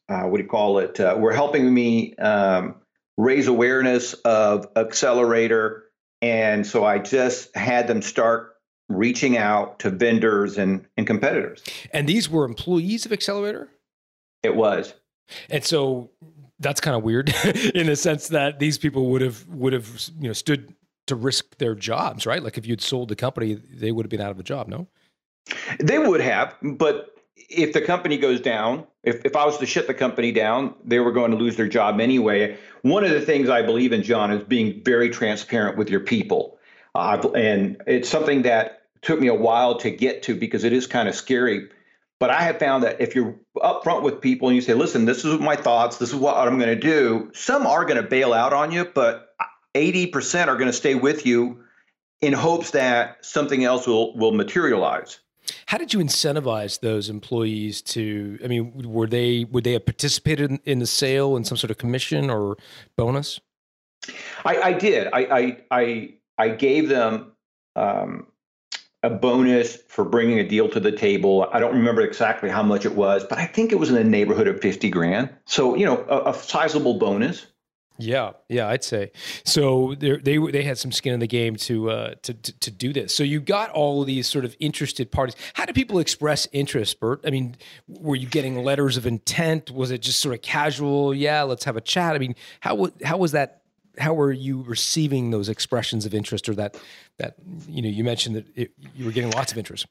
uh, 0.08 0.22
what 0.22 0.38
do 0.38 0.42
you 0.42 0.48
call 0.48 0.78
it? 0.78 0.98
Uh, 0.98 1.16
were 1.18 1.32
helping 1.32 1.72
me 1.72 2.14
um, 2.16 2.76
raise 3.16 3.46
awareness 3.46 4.14
of 4.24 4.66
Accelerator, 4.76 5.84
and 6.20 6.66
so 6.66 6.84
I 6.84 6.98
just 6.98 7.54
had 7.56 7.86
them 7.86 8.02
start 8.02 8.56
reaching 8.88 9.36
out 9.36 9.78
to 9.80 9.90
vendors 9.90 10.58
and 10.58 10.84
and 10.96 11.06
competitors. 11.06 11.62
And 11.92 12.08
these 12.08 12.28
were 12.28 12.44
employees 12.44 13.06
of 13.06 13.12
Accelerator. 13.12 13.68
It 14.42 14.56
was. 14.56 14.94
And 15.48 15.64
so 15.64 16.10
that's 16.58 16.80
kind 16.80 16.96
of 16.96 17.02
weird 17.02 17.32
in 17.74 17.86
the 17.86 17.96
sense 17.96 18.28
that 18.28 18.58
these 18.58 18.78
people 18.78 19.06
would 19.10 19.22
have 19.22 19.46
would 19.46 19.72
have 19.72 20.10
you 20.20 20.26
know 20.26 20.32
stood 20.32 20.74
to 21.06 21.14
risk 21.14 21.58
their 21.58 21.74
jobs, 21.74 22.26
right? 22.26 22.42
Like 22.42 22.58
if 22.58 22.66
you'd 22.66 22.80
sold 22.80 23.08
the 23.08 23.16
company, 23.16 23.54
they 23.54 23.92
would 23.92 24.04
have 24.04 24.10
been 24.10 24.20
out 24.20 24.30
of 24.30 24.38
a 24.38 24.42
job, 24.42 24.68
no? 24.68 24.88
They 25.78 25.98
would 25.98 26.20
have, 26.20 26.56
but 26.62 27.14
if 27.36 27.72
the 27.72 27.80
company 27.80 28.16
goes 28.16 28.40
down, 28.40 28.86
if, 29.02 29.24
if 29.24 29.36
I 29.36 29.44
was 29.44 29.58
to 29.58 29.66
shut 29.66 29.86
the 29.86 29.94
company 29.94 30.32
down, 30.32 30.74
they 30.84 30.98
were 30.98 31.12
going 31.12 31.30
to 31.30 31.36
lose 31.36 31.56
their 31.56 31.68
job 31.68 32.00
anyway. 32.00 32.56
One 32.82 33.04
of 33.04 33.10
the 33.10 33.20
things 33.20 33.48
I 33.48 33.62
believe 33.62 33.92
in, 33.92 34.02
John, 34.02 34.32
is 34.32 34.42
being 34.42 34.82
very 34.84 35.10
transparent 35.10 35.76
with 35.76 35.90
your 35.90 36.00
people. 36.00 36.58
Uh, 36.94 37.28
and 37.34 37.82
it's 37.86 38.08
something 38.08 38.42
that 38.42 38.82
took 39.02 39.20
me 39.20 39.28
a 39.28 39.34
while 39.34 39.76
to 39.78 39.90
get 39.90 40.22
to 40.24 40.34
because 40.34 40.64
it 40.64 40.72
is 40.72 40.86
kind 40.86 41.08
of 41.08 41.14
scary. 41.14 41.68
But 42.20 42.30
I 42.30 42.40
have 42.42 42.58
found 42.58 42.84
that 42.84 43.00
if 43.00 43.14
you're 43.14 43.34
upfront 43.56 44.02
with 44.02 44.20
people 44.20 44.48
and 44.48 44.54
you 44.54 44.62
say, 44.62 44.74
listen, 44.74 45.04
this 45.04 45.24
is 45.24 45.38
my 45.40 45.56
thoughts, 45.56 45.98
this 45.98 46.10
is 46.10 46.14
what 46.14 46.36
I'm 46.36 46.58
going 46.58 46.74
to 46.74 46.80
do, 46.80 47.30
some 47.34 47.66
are 47.66 47.84
going 47.84 48.02
to 48.02 48.08
bail 48.08 48.32
out 48.32 48.52
on 48.52 48.70
you, 48.72 48.84
but 48.84 49.23
80% 49.74 50.48
are 50.48 50.56
going 50.56 50.70
to 50.70 50.72
stay 50.72 50.94
with 50.94 51.26
you 51.26 51.64
in 52.20 52.32
hopes 52.32 52.70
that 52.70 53.24
something 53.24 53.64
else 53.64 53.86
will 53.86 54.16
will 54.16 54.32
materialize. 54.32 55.20
How 55.66 55.76
did 55.76 55.92
you 55.92 56.00
incentivize 56.00 56.80
those 56.80 57.10
employees 57.10 57.82
to? 57.82 58.38
I 58.42 58.46
mean, 58.46 58.72
were 58.90 59.06
they 59.06 59.44
would 59.44 59.64
they 59.64 59.72
have 59.72 59.84
participated 59.84 60.50
in, 60.50 60.60
in 60.64 60.78
the 60.78 60.86
sale 60.86 61.36
in 61.36 61.44
some 61.44 61.58
sort 61.58 61.70
of 61.70 61.78
commission 61.78 62.30
or 62.30 62.56
bonus? 62.96 63.40
I, 64.44 64.56
I 64.56 64.72
did. 64.72 65.08
I, 65.12 65.20
I 65.20 65.56
I 65.70 66.14
I 66.38 66.48
gave 66.48 66.88
them 66.88 67.32
um, 67.76 68.26
a 69.02 69.10
bonus 69.10 69.76
for 69.88 70.04
bringing 70.04 70.38
a 70.38 70.48
deal 70.48 70.68
to 70.70 70.80
the 70.80 70.92
table. 70.92 71.48
I 71.52 71.60
don't 71.60 71.74
remember 71.74 72.00
exactly 72.00 72.48
how 72.48 72.62
much 72.62 72.86
it 72.86 72.94
was, 72.94 73.24
but 73.24 73.38
I 73.38 73.44
think 73.46 73.70
it 73.70 73.78
was 73.78 73.90
in 73.90 73.96
the 73.96 74.04
neighborhood 74.04 74.48
of 74.48 74.60
fifty 74.60 74.88
grand. 74.88 75.30
So 75.44 75.74
you 75.74 75.84
know, 75.84 76.04
a, 76.08 76.30
a 76.30 76.34
sizable 76.34 76.98
bonus. 76.98 77.46
Yeah, 77.96 78.32
yeah, 78.48 78.68
I'd 78.68 78.82
say 78.82 79.12
so. 79.44 79.94
They 79.94 80.16
they 80.18 80.64
had 80.64 80.78
some 80.78 80.90
skin 80.90 81.14
in 81.14 81.20
the 81.20 81.28
game 81.28 81.54
to, 81.56 81.90
uh, 81.90 82.14
to, 82.22 82.34
to 82.34 82.52
to 82.58 82.70
do 82.72 82.92
this. 82.92 83.14
So 83.14 83.22
you 83.22 83.40
got 83.40 83.70
all 83.70 84.00
of 84.00 84.08
these 84.08 84.26
sort 84.26 84.44
of 84.44 84.56
interested 84.58 85.12
parties. 85.12 85.36
How 85.54 85.64
do 85.64 85.72
people 85.72 86.00
express 86.00 86.48
interest, 86.50 86.98
Bert? 86.98 87.20
I 87.24 87.30
mean, 87.30 87.54
were 87.86 88.16
you 88.16 88.26
getting 88.26 88.64
letters 88.64 88.96
of 88.96 89.06
intent? 89.06 89.70
Was 89.70 89.92
it 89.92 90.02
just 90.02 90.18
sort 90.18 90.34
of 90.34 90.42
casual? 90.42 91.14
Yeah, 91.14 91.42
let's 91.42 91.62
have 91.64 91.76
a 91.76 91.80
chat. 91.80 92.16
I 92.16 92.18
mean, 92.18 92.34
how 92.58 92.90
how 93.04 93.16
was 93.16 93.30
that? 93.30 93.62
How 93.96 94.12
were 94.12 94.32
you 94.32 94.62
receiving 94.62 95.30
those 95.30 95.48
expressions 95.48 96.04
of 96.04 96.14
interest, 96.14 96.48
or 96.48 96.54
that 96.56 96.76
that 97.18 97.36
you 97.68 97.80
know 97.80 97.88
you 97.88 98.02
mentioned 98.02 98.34
that 98.34 98.46
it, 98.56 98.72
you 98.96 99.04
were 99.04 99.12
getting 99.12 99.30
lots 99.30 99.52
of 99.52 99.58
interest? 99.58 99.86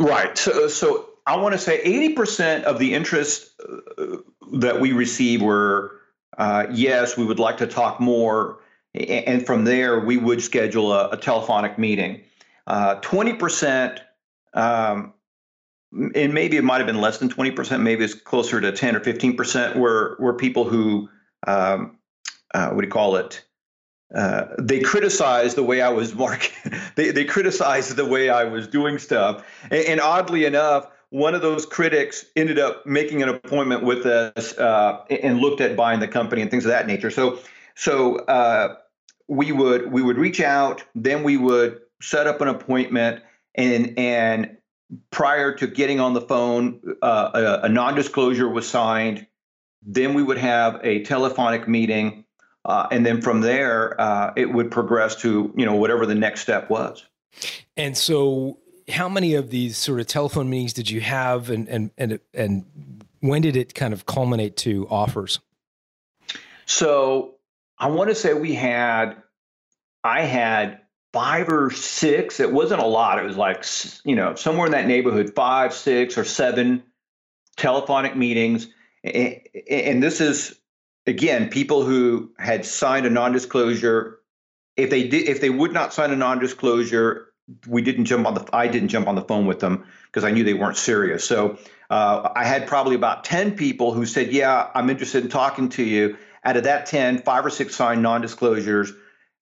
Right. 0.00 0.36
So 0.38 0.68
so 0.68 1.10
I 1.26 1.36
want 1.36 1.52
to 1.52 1.58
say 1.58 1.80
eighty 1.82 2.14
percent 2.14 2.64
of 2.64 2.78
the 2.78 2.94
interest 2.94 3.50
uh, 3.98 4.16
that 4.52 4.80
we 4.80 4.92
received 4.92 5.42
were 5.42 6.00
uh, 6.38 6.66
yes, 6.72 7.16
we 7.16 7.24
would 7.24 7.38
like 7.38 7.58
to 7.58 7.66
talk 7.66 8.00
more. 8.00 8.60
And 8.94 9.44
from 9.44 9.64
there, 9.64 10.00
we 10.00 10.16
would 10.16 10.42
schedule 10.42 10.92
a, 10.92 11.10
a 11.10 11.16
telephonic 11.16 11.78
meeting. 11.78 12.22
Uh, 12.66 13.00
20%, 13.00 13.98
um, 14.54 15.12
and 16.14 16.32
maybe 16.32 16.56
it 16.56 16.64
might 16.64 16.78
have 16.78 16.86
been 16.86 17.00
less 17.00 17.18
than 17.18 17.28
20%, 17.28 17.80
maybe 17.82 18.04
it's 18.04 18.14
closer 18.14 18.60
to 18.60 18.72
10 18.72 18.96
or 18.96 19.00
15%, 19.00 19.76
were, 19.76 20.16
were 20.18 20.34
people 20.34 20.64
who, 20.64 21.08
um, 21.46 21.98
uh, 22.54 22.70
what 22.70 22.80
do 22.80 22.86
you 22.86 22.92
call 22.92 23.16
it? 23.16 23.44
Uh, 24.14 24.46
they 24.58 24.80
criticized 24.80 25.56
the 25.56 25.62
way 25.62 25.82
I 25.82 25.88
was 25.88 26.14
marketing. 26.26 26.78
they, 26.94 27.10
they 27.10 27.24
criticized 27.24 27.96
the 27.96 28.06
way 28.06 28.30
I 28.30 28.44
was 28.44 28.68
doing 28.68 28.98
stuff. 28.98 29.44
And, 29.64 29.84
and 29.86 30.00
oddly 30.00 30.44
enough, 30.44 30.88
one 31.14 31.32
of 31.32 31.42
those 31.42 31.64
critics 31.64 32.24
ended 32.34 32.58
up 32.58 32.84
making 32.84 33.22
an 33.22 33.28
appointment 33.28 33.84
with 33.84 34.04
us 34.04 34.58
uh, 34.58 35.04
and 35.08 35.38
looked 35.38 35.60
at 35.60 35.76
buying 35.76 36.00
the 36.00 36.08
company 36.08 36.42
and 36.42 36.50
things 36.50 36.64
of 36.64 36.70
that 36.70 36.88
nature. 36.88 37.08
So, 37.08 37.38
so 37.76 38.16
uh, 38.16 38.74
we 39.28 39.52
would 39.52 39.92
we 39.92 40.02
would 40.02 40.18
reach 40.18 40.40
out, 40.40 40.82
then 40.96 41.22
we 41.22 41.36
would 41.36 41.78
set 42.02 42.26
up 42.26 42.40
an 42.40 42.48
appointment, 42.48 43.22
and 43.54 43.96
and 43.96 44.56
prior 45.12 45.54
to 45.54 45.68
getting 45.68 46.00
on 46.00 46.14
the 46.14 46.20
phone, 46.20 46.80
uh, 47.00 47.60
a, 47.62 47.66
a 47.66 47.68
non-disclosure 47.68 48.48
was 48.48 48.68
signed. 48.68 49.24
Then 49.82 50.14
we 50.14 50.22
would 50.24 50.38
have 50.38 50.80
a 50.82 51.04
telephonic 51.04 51.68
meeting, 51.68 52.24
uh, 52.64 52.88
and 52.90 53.06
then 53.06 53.22
from 53.22 53.40
there, 53.40 54.00
uh, 54.00 54.32
it 54.34 54.52
would 54.52 54.68
progress 54.68 55.14
to 55.22 55.54
you 55.56 55.64
know 55.64 55.76
whatever 55.76 56.06
the 56.06 56.16
next 56.16 56.40
step 56.40 56.68
was. 56.70 57.04
And 57.76 57.96
so 57.96 58.58
how 58.88 59.08
many 59.08 59.34
of 59.34 59.50
these 59.50 59.76
sort 59.78 60.00
of 60.00 60.06
telephone 60.06 60.50
meetings 60.50 60.72
did 60.72 60.90
you 60.90 61.00
have, 61.00 61.50
and 61.50 61.68
and 61.68 61.90
and 61.96 62.20
and 62.32 62.64
when 63.20 63.42
did 63.42 63.56
it 63.56 63.74
kind 63.74 63.94
of 63.94 64.06
culminate 64.06 64.56
to 64.58 64.86
offers? 64.88 65.40
So 66.66 67.34
I 67.78 67.88
want 67.88 68.10
to 68.10 68.14
say 68.14 68.34
we 68.34 68.54
had, 68.54 69.16
I 70.02 70.22
had 70.22 70.80
five 71.12 71.48
or 71.48 71.70
six. 71.70 72.40
It 72.40 72.52
wasn't 72.52 72.80
a 72.80 72.86
lot. 72.86 73.18
It 73.18 73.24
was 73.24 73.36
like 73.36 73.64
you 74.04 74.16
know 74.16 74.34
somewhere 74.34 74.66
in 74.66 74.72
that 74.72 74.86
neighborhood, 74.86 75.32
five, 75.34 75.72
six, 75.72 76.18
or 76.18 76.24
seven 76.24 76.82
telephonic 77.56 78.16
meetings, 78.16 78.68
and, 79.02 80.02
this 80.02 80.20
is 80.20 80.58
again 81.06 81.48
people 81.48 81.84
who 81.84 82.32
had 82.38 82.64
signed 82.66 83.06
a 83.06 83.10
non-disclosure. 83.10 84.18
If 84.76 84.90
they 84.90 85.06
did, 85.08 85.28
if 85.28 85.40
they 85.40 85.50
would 85.50 85.72
not 85.72 85.94
sign 85.94 86.10
a 86.10 86.16
non-disclosure, 86.16 87.28
we 87.66 87.82
didn't 87.82 88.06
jump 88.06 88.26
on 88.26 88.34
the 88.34 88.48
I 88.52 88.68
didn't 88.68 88.88
jump 88.88 89.06
on 89.06 89.14
the 89.14 89.22
phone 89.22 89.46
with 89.46 89.60
them 89.60 89.84
because 90.06 90.24
I 90.24 90.30
knew 90.30 90.44
they 90.44 90.54
weren't 90.54 90.76
serious. 90.76 91.24
So 91.24 91.58
uh, 91.90 92.30
I 92.34 92.44
had 92.44 92.66
probably 92.66 92.94
about 92.94 93.24
10 93.24 93.56
people 93.56 93.92
who 93.92 94.06
said, 94.06 94.32
"Yeah, 94.32 94.70
I'm 94.74 94.90
interested 94.90 95.24
in 95.24 95.30
talking 95.30 95.68
to 95.70 95.82
you." 95.82 96.16
Out 96.44 96.58
of 96.58 96.64
that 96.64 96.86
10, 96.86 97.22
five 97.22 97.44
or 97.46 97.50
six 97.50 97.74
signed 97.74 98.02
non-disclosures. 98.02 98.92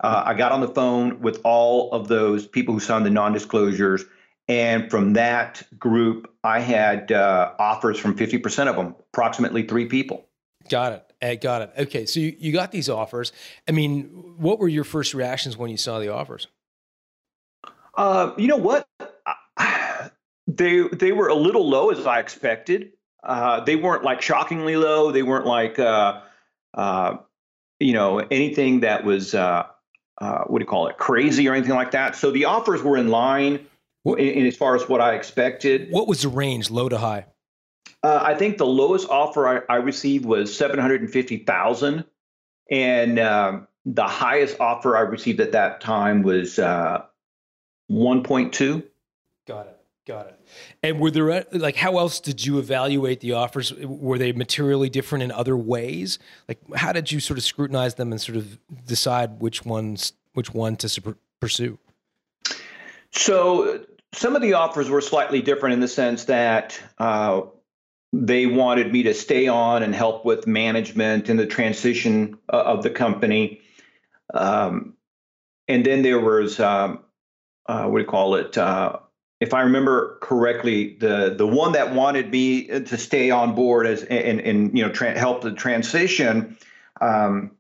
Uh, 0.01 0.23
I 0.25 0.35
got 0.35 0.53
on 0.53 0.61
the 0.61 0.69
phone 0.69 1.21
with 1.21 1.41
all 1.45 1.93
of 1.93 2.09
those 2.09 2.47
people 2.47 2.75
who 2.75 2.81
signed 2.81 3.05
the 3.05 3.11
non-disclosures, 3.11 4.05
and 4.49 4.91
from 4.91 5.15
that 5.15 5.63
group, 5.79 6.33
I 6.45 6.61
had 6.61 7.11
uh, 7.13 7.53
offers 7.59 7.99
from 7.99 8.17
50% 8.17 8.69
of 8.69 8.77
them, 8.77 8.95
approximately 9.13 9.63
three 9.65 9.87
people. 9.87 10.27
Got 10.69 10.93
it. 10.93 11.13
I 11.23 11.37
got 11.37 11.63
it. 11.63 11.73
Okay, 11.79 12.07
so 12.07 12.21
you, 12.21 12.37
you 12.39 12.53
got 12.53 12.73
these 12.73 12.89
offers. 12.89 13.33
I 13.69 13.73
mean, 13.73 14.05
what 14.39 14.59
were 14.59 14.69
your 14.69 14.85
first 14.85 15.15
reactions 15.15 15.57
when 15.57 15.71
you 15.71 15.77
saw 15.77 16.01
the 16.01 16.13
offers? 16.13 16.49
Uh, 17.95 18.33
you 18.37 18.49
know 18.49 18.57
what? 18.57 18.87
They 20.49 20.83
they 20.89 21.13
were 21.13 21.29
a 21.29 21.37
little 21.37 21.67
low 21.67 21.91
as 21.91 22.05
I 22.05 22.19
expected. 22.19 22.95
Uh, 23.23 23.61
they 23.61 23.77
weren't 23.77 24.03
like 24.03 24.21
shockingly 24.21 24.75
low. 24.75 25.13
They 25.13 25.23
weren't 25.23 25.47
like 25.47 25.79
uh, 25.79 26.21
uh, 26.75 27.19
you 27.79 27.93
know 27.93 28.19
anything 28.19 28.81
that 28.81 29.05
was 29.05 29.37
uh, 29.37 29.67
uh, 30.21 30.45
what 30.47 30.59
do 30.59 30.65
you 30.65 30.69
call 30.69 30.89
it 30.89 30.99
crazy 30.99 31.49
or 31.49 31.55
anything 31.55 31.77
like 31.77 31.93
that. 31.93 32.17
So 32.17 32.33
the 32.33 32.47
offers 32.47 32.83
were 32.83 32.97
in 32.97 33.09
line 33.09 33.67
in, 34.05 34.19
in 34.19 34.47
as 34.47 34.57
far 34.57 34.75
as 34.75 34.89
what 34.89 35.01
I 35.01 35.15
expected. 35.15 35.93
What 35.93 36.09
was 36.09 36.23
the 36.23 36.29
range, 36.29 36.71
low 36.71 36.89
to 36.89 36.99
high? 36.99 37.27
Uh, 38.03 38.21
I 38.21 38.35
think 38.35 38.59
the 38.59 38.67
lowest 38.67 39.09
offer 39.09 39.47
I, 39.49 39.75
I 39.75 39.77
received 39.77 40.25
was 40.25 40.55
seven 40.55 40.81
hundred 40.81 41.03
and 41.03 41.11
fifty 41.11 41.39
thousand, 41.39 42.05
and 42.69 43.21
um, 43.21 43.69
the 43.87 44.09
highest 44.09 44.59
offer 44.59 44.97
I 44.97 45.03
received 45.03 45.41
at 45.41 45.53
that 45.53 45.81
time 45.81 46.25
was 46.25 46.59
1.2. 47.91 48.85
Got 49.47 49.67
it. 49.67 49.79
Got 50.05 50.27
it. 50.27 50.41
And 50.83 50.99
were 50.99 51.12
there 51.12 51.45
like 51.53 51.77
how 51.77 51.99
else 51.99 52.19
did 52.19 52.45
you 52.45 52.59
evaluate 52.59 53.21
the 53.21 53.35
offers? 53.35 53.73
Were 53.73 54.19
they 54.19 54.33
materially 54.33 54.91
different 54.91 55.23
in 55.23 55.31
other 55.31 55.57
ways? 55.57 56.19
Like 56.49 56.59
how 56.75 56.91
did 56.91 57.12
you 57.12 57.21
sort 57.21 57.39
of 57.39 57.45
scrutinize 57.45 57.95
them 57.95 58.11
and 58.11 58.21
sort 58.21 58.37
of 58.37 58.59
decide 58.85 59.41
which 59.41 59.65
ones 59.65 60.12
which 60.35 60.53
one 60.53 60.75
to 60.77 61.17
pursue? 61.41 61.79
So 63.12 63.85
some 64.12 64.35
of 64.35 64.43
the 64.43 64.55
offers 64.55 64.91
were 64.91 65.01
slightly 65.01 65.41
different 65.41 65.75
in 65.75 65.81
the 65.81 65.89
sense 65.89 66.25
that 66.25 66.81
uh, 66.99 67.43
they 68.12 68.47
wanted 68.47 68.93
me 68.93 69.05
to 69.05 69.15
stay 69.15 69.47
on 69.47 69.83
and 69.83 69.95
help 69.95 70.25
with 70.25 70.47
management 70.47 71.29
and 71.29 71.39
the 71.39 71.47
transition 71.47 72.39
uh, 72.53 72.57
of 72.57 72.83
the 72.83 72.91
company. 72.91 73.61
Um, 74.35 74.95
and 75.69 75.85
then 75.85 76.03
there 76.03 76.21
was 76.21 76.59
um, 76.61 77.05
uh, 77.66 77.87
what 77.87 77.99
do 77.99 78.04
you 78.04 78.09
call 78.09 78.35
it? 78.35 78.57
Uh, 78.59 78.99
if 79.40 79.54
I 79.54 79.62
remember 79.62 80.19
correctly, 80.21 80.97
the 81.00 81.35
the 81.37 81.47
one 81.47 81.73
that 81.73 81.92
wanted 81.92 82.31
me 82.31 82.66
to 82.66 82.97
stay 82.97 83.31
on 83.31 83.54
board 83.54 83.87
as 83.87 84.04
and 84.04 84.40
and 84.40 84.76
you 84.76 84.85
know 84.87 84.92
tra- 84.92 85.19
help 85.19 85.42
the 85.42 85.52
transition 85.52 86.57
um, 87.00 87.50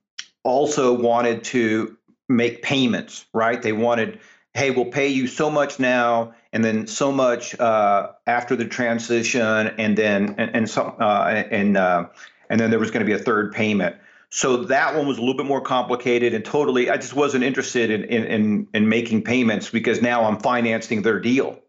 also 0.44 0.92
wanted 0.92 1.42
to 1.44 1.96
make 2.28 2.62
payments. 2.62 3.26
Right? 3.34 3.60
They 3.60 3.72
wanted, 3.72 4.20
hey, 4.54 4.70
we'll 4.70 4.86
pay 4.86 5.08
you 5.08 5.26
so 5.26 5.50
much 5.50 5.80
now, 5.80 6.34
and 6.52 6.64
then 6.64 6.86
so 6.86 7.10
much 7.10 7.58
uh, 7.58 8.12
after 8.28 8.54
the 8.54 8.66
transition, 8.66 9.42
and 9.76 9.98
then 9.98 10.36
and 10.38 10.54
and 10.54 10.70
some 10.70 10.94
uh, 11.00 11.24
and 11.50 11.76
uh, 11.76 12.06
and 12.48 12.60
then 12.60 12.70
there 12.70 12.78
was 12.78 12.92
going 12.92 13.04
to 13.04 13.06
be 13.06 13.20
a 13.20 13.24
third 13.24 13.52
payment. 13.52 13.96
So 14.34 14.64
that 14.64 14.96
one 14.96 15.06
was 15.06 15.18
a 15.18 15.20
little 15.20 15.36
bit 15.36 15.44
more 15.44 15.60
complicated 15.60 16.32
and 16.32 16.42
totally 16.42 16.88
I 16.88 16.96
just 16.96 17.12
wasn't 17.12 17.44
interested 17.44 17.90
in 17.90 18.04
in 18.04 18.24
in, 18.24 18.68
in 18.72 18.88
making 18.88 19.24
payments 19.24 19.68
because 19.68 20.00
now 20.00 20.24
I'm 20.24 20.38
financing 20.40 21.02
their 21.02 21.20
deal. 21.20 21.60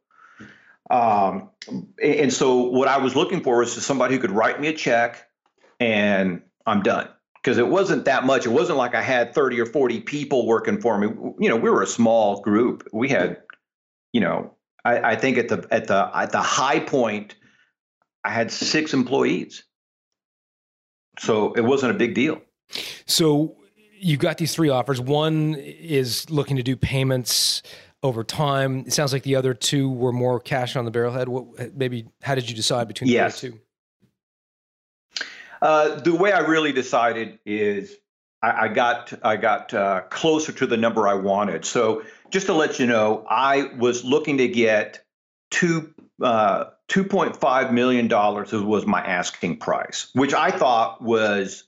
Um, 0.90 1.50
and 2.02 2.32
so 2.32 2.62
what 2.70 2.88
I 2.88 3.00
was 3.00 3.18
looking 3.18 3.44
for 3.44 3.58
was 3.58 3.74
somebody 3.86 4.16
who 4.16 4.22
could 4.22 4.32
write 4.32 4.62
me 4.62 4.70
a 4.70 4.74
check 4.74 5.28
and 5.82 6.42
I'm 6.66 6.84
done. 6.84 7.10
Because 7.36 7.58
it 7.58 7.68
wasn't 7.68 8.06
that 8.06 8.24
much. 8.26 8.46
It 8.46 8.52
wasn't 8.52 8.78
like 8.78 8.96
I 8.96 9.02
had 9.02 9.36
30 9.36 9.60
or 9.60 9.66
40 9.66 10.00
people 10.00 10.48
working 10.48 10.80
for 10.80 10.98
me. 10.98 11.08
You 11.40 11.50
know, 11.50 11.58
we 11.58 11.70
were 11.70 11.82
a 11.82 11.88
small 11.88 12.40
group. 12.40 12.88
We 12.94 13.10
had, 13.10 13.42
you 14.14 14.22
know, 14.22 14.54
I, 14.86 15.12
I 15.12 15.16
think 15.18 15.38
at 15.38 15.50
the 15.50 15.68
at 15.70 15.88
the 15.88 16.10
at 16.16 16.32
the 16.32 16.42
high 16.42 16.80
point, 16.80 17.36
I 18.24 18.30
had 18.30 18.52
six 18.52 18.94
employees. 18.94 19.66
So 21.20 21.52
it 21.52 21.62
wasn't 21.62 21.94
a 21.94 21.98
big 21.98 22.16
deal. 22.16 22.42
So 23.06 23.56
you've 24.00 24.20
got 24.20 24.38
these 24.38 24.54
three 24.54 24.70
offers. 24.70 25.00
One 25.00 25.56
is 25.56 26.30
looking 26.30 26.58
to 26.58 26.64
do 26.64 26.76
payments 26.76 27.64
over 28.02 28.24
time. 28.24 28.80
It 28.80 28.94
sounds 28.94 29.14
like 29.14 29.24
the 29.24 29.36
other 29.36 29.54
two 29.54 29.90
were 29.90 30.12
more 30.12 30.40
cash 30.40 30.76
on 30.76 30.86
the 30.86 30.92
barrelhead. 30.92 31.28
What 31.28 31.76
maybe 31.76 32.06
how 32.22 32.36
did 32.36 32.50
you 32.50 32.56
decide 32.56 32.88
between 32.88 33.10
yes. 33.10 33.40
the 33.40 33.52
two? 33.52 33.60
Uh, 35.62 36.02
the 36.02 36.14
way 36.14 36.34
I 36.34 36.40
really 36.40 36.74
decided 36.74 37.40
is 37.46 37.96
I, 38.42 38.66
I 38.66 38.68
got 38.68 39.14
I 39.24 39.38
got 39.38 39.74
uh, 39.74 40.02
closer 40.10 40.52
to 40.52 40.68
the 40.68 40.76
number 40.76 41.08
I 41.08 41.14
wanted. 41.14 41.64
So 41.64 42.04
just 42.30 42.48
to 42.48 42.54
let 42.54 42.80
you 42.80 42.86
know, 42.86 43.26
I 43.30 43.72
was 43.78 44.04
looking 44.04 44.38
to 44.40 44.50
get 44.50 45.06
two 45.50 45.94
uh, 46.22 46.66
two 46.90 47.06
point 47.06 47.38
five 47.38 47.72
million 47.74 48.10
dollars 48.10 48.52
was 48.52 48.86
my 48.86 49.02
asking 49.02 49.58
price, 49.58 50.10
which 50.14 50.34
I 50.34 50.52
thought 50.52 51.02
was 51.02 51.64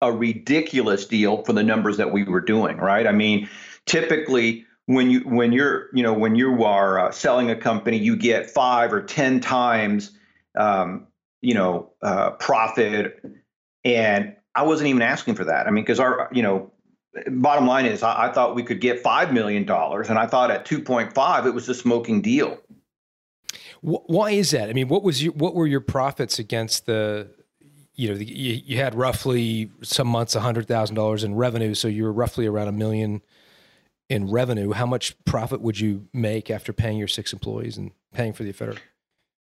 a 0.00 0.12
ridiculous 0.12 1.06
deal 1.06 1.42
for 1.44 1.52
the 1.52 1.62
numbers 1.62 1.96
that 1.96 2.12
we 2.12 2.24
were 2.24 2.40
doing. 2.40 2.76
Right? 2.76 3.06
I 3.06 3.12
mean, 3.12 3.48
typically 3.86 4.66
when 4.86 5.10
you 5.10 5.20
when 5.20 5.52
you're 5.52 5.88
you 5.94 6.02
know 6.02 6.12
when 6.12 6.34
you 6.34 6.64
are 6.64 6.98
uh, 6.98 7.10
selling 7.10 7.50
a 7.50 7.56
company, 7.56 7.98
you 7.98 8.16
get 8.16 8.50
five 8.50 8.92
or 8.92 9.02
ten 9.02 9.40
times 9.40 10.12
um, 10.56 11.06
you 11.40 11.54
know 11.54 11.92
uh, 12.02 12.32
profit, 12.32 13.22
and 13.84 14.36
I 14.54 14.62
wasn't 14.62 14.88
even 14.88 15.02
asking 15.02 15.36
for 15.36 15.44
that. 15.44 15.66
I 15.66 15.70
mean, 15.70 15.84
because 15.84 16.00
our 16.00 16.28
you 16.32 16.42
know 16.42 16.70
bottom 17.28 17.66
line 17.66 17.86
is 17.86 18.02
I, 18.02 18.28
I 18.28 18.32
thought 18.32 18.54
we 18.54 18.62
could 18.62 18.80
get 18.80 19.00
five 19.00 19.32
million 19.32 19.64
dollars, 19.64 20.10
and 20.10 20.18
I 20.18 20.26
thought 20.26 20.50
at 20.50 20.66
two 20.66 20.80
point 20.80 21.14
five 21.14 21.46
it 21.46 21.54
was 21.54 21.68
a 21.68 21.74
smoking 21.74 22.20
deal. 22.20 22.58
Why 23.80 24.30
is 24.30 24.50
that? 24.52 24.70
I 24.70 24.72
mean, 24.72 24.88
what 24.88 25.02
was 25.02 25.22
your 25.22 25.32
what 25.32 25.54
were 25.54 25.66
your 25.66 25.80
profits 25.80 26.38
against 26.38 26.86
the 26.86 27.30
you 27.94 28.08
know, 28.08 28.14
the, 28.16 28.24
you, 28.24 28.60
you, 28.64 28.76
had 28.76 28.94
roughly 28.94 29.70
some 29.82 30.08
months 30.08 30.34
hundred 30.34 30.66
thousand 30.66 30.96
dollars 30.96 31.24
in 31.24 31.34
revenue, 31.34 31.74
so 31.74 31.88
you 31.88 32.04
were 32.04 32.12
roughly 32.12 32.46
around 32.46 32.68
a 32.68 32.72
million 32.72 33.22
in 34.08 34.30
revenue, 34.30 34.72
how 34.72 34.86
much 34.86 35.16
profit 35.24 35.60
would 35.60 35.80
you 35.80 36.06
make 36.12 36.50
after 36.50 36.72
paying 36.72 36.98
your 36.98 37.08
six 37.08 37.32
employees 37.32 37.76
and 37.76 37.90
paying 38.12 38.32
for 38.32 38.42
the 38.42 38.52
ephedra? 38.52 38.78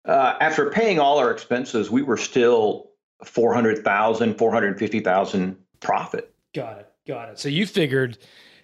Uh, 0.04 0.36
after 0.40 0.70
paying 0.70 0.98
all 0.98 1.18
our 1.18 1.30
expenses, 1.30 1.90
we 1.90 2.02
were 2.02 2.16
still 2.16 2.90
400,000, 3.24 4.34
450,000 4.34 5.56
profit. 5.80 6.32
Got 6.54 6.78
it. 6.78 6.90
Got 7.06 7.30
it. 7.30 7.38
So 7.38 7.48
you 7.48 7.66
figured, 7.66 8.18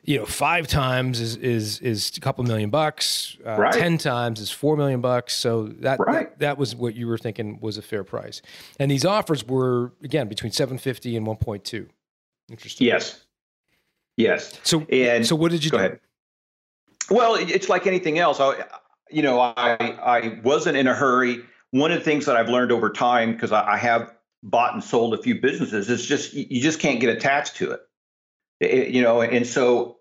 you 0.05 0.19
know, 0.19 0.25
five 0.25 0.67
times 0.67 1.21
is 1.21 1.37
is 1.37 1.81
is 1.81 2.17
a 2.17 2.21
couple 2.21 2.45
million 2.45 2.71
bucks. 2.71 3.37
Uh, 3.45 3.57
right. 3.57 3.73
Ten 3.73 3.99
times 3.99 4.41
is 4.41 4.51
four 4.51 4.77
million 4.77 5.01
bucks. 5.01 5.37
So 5.37 5.65
that, 5.81 5.99
right. 6.01 6.31
that 6.31 6.39
that 6.39 6.59
was 6.59 6.75
what 6.75 6.95
you 6.95 7.07
were 7.07 7.19
thinking 7.19 7.59
was 7.61 7.79
a 7.79 7.83
fair 7.83 8.05
price. 8.05 8.41
And 8.79 8.91
these 8.91 9.05
offers 9.05 9.47
were 9.47 9.93
again 10.03 10.29
between 10.29 10.53
seven 10.53 10.79
fifty 10.79 11.17
and 11.17 11.27
one 11.27 11.37
point 11.37 11.65
two. 11.65 11.89
Interesting. 12.51 12.87
Yes. 12.87 13.25
Yes. 14.17 14.59
So 14.63 14.87
and 14.91 15.27
so 15.27 15.37
what 15.37 15.51
did 15.51 15.65
you 15.65 15.71
go 15.71 15.79
do? 15.79 15.85
ahead? 15.85 16.01
Well, 17.11 17.35
it's 17.35 17.69
like 17.69 17.87
anything 17.87 18.19
else. 18.19 18.41
I, 18.41 18.65
you 19.11 19.23
know, 19.23 19.41
I 19.41 19.77
I 19.77 20.41
wasn't 20.43 20.77
in 20.77 20.87
a 20.87 20.95
hurry. 20.95 21.41
One 21.73 21.93
of 21.93 21.99
the 21.99 22.05
things 22.05 22.27
that 22.27 22.37
I've 22.37 22.49
learned 22.49 22.73
over 22.73 22.91
time, 22.91 23.33
because 23.33 23.53
I, 23.53 23.75
I, 23.75 23.77
have 23.77 24.13
bought 24.43 24.75
and 24.75 24.83
sold 24.83 25.15
a 25.15 25.19
few 25.23 25.41
businesses, 25.41 25.89
is 25.89 26.05
just 26.05 26.33
you 26.35 26.61
just 26.61 26.81
can't 26.81 27.01
get 27.01 27.11
attached 27.11 27.57
to 27.57 27.71
it. 27.71 27.81
It 28.61 28.89
you 28.89 29.03
know, 29.03 29.21
and 29.23 29.47
so 29.47 29.99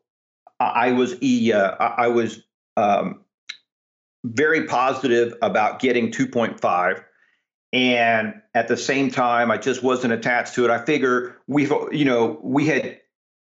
I 0.60 0.92
was 0.92 1.14
uh, 1.22 1.76
I 1.80 2.08
was 2.08 2.42
um, 2.78 3.22
very 4.24 4.68
positive 4.68 5.34
about 5.42 5.80
getting 5.80 6.12
2.5 6.12 7.04
and 7.72 8.34
at 8.56 8.68
the 8.68 8.76
same 8.76 9.12
time 9.12 9.52
i 9.52 9.56
just 9.56 9.84
wasn't 9.84 10.12
attached 10.12 10.56
to 10.56 10.66
it 10.66 10.72
i 10.72 10.84
figure 10.84 11.38
we've 11.46 11.72
you 11.92 12.04
know 12.04 12.40
we 12.42 12.66
had 12.66 13.00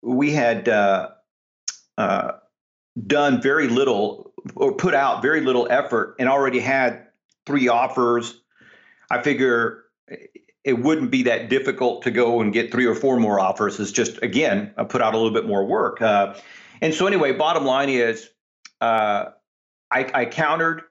we 0.03 0.33
had 0.33 0.69
uh, 0.69 1.09
uh, 1.97 2.33
done 3.07 3.41
very 3.41 3.69
little 3.69 4.33
or 4.57 4.75
put 4.75 4.95
out 4.95 5.23
very 5.23 5.41
little 5.41 5.67
effort 5.71 6.17
and 6.19 6.29
already 6.29 6.61
had 6.61 7.07
three 7.47 7.69
offers. 7.69 8.41
I 9.11 9.23
figure 9.23 9.85
it 10.65 10.75
wouldn't 10.75 11.11
be 11.11 11.25
that 11.25 11.49
difficult 11.49 12.03
to 12.03 12.11
go 12.11 12.41
and 12.41 12.53
get 12.53 12.71
three 12.71 12.87
or 12.87 12.95
four 12.95 13.19
more 13.19 13.41
offers. 13.41 13.81
It's 13.81 13.93
just 13.93 14.23
again, 14.23 14.73
I 14.77 14.85
put 14.85 15.03
out 15.03 15.15
a 15.15 15.17
little 15.17 15.33
bit 15.33 15.47
more 15.47 15.65
work. 15.65 16.01
Uh, 16.01 16.35
and 16.81 16.95
so 16.95 17.07
anyway, 17.07 17.33
bottom 17.33 17.65
line 17.65 17.89
is, 17.89 18.29
uh, 18.81 19.27
I, 19.91 20.11
I, 20.15 20.25
countered, 20.25 20.83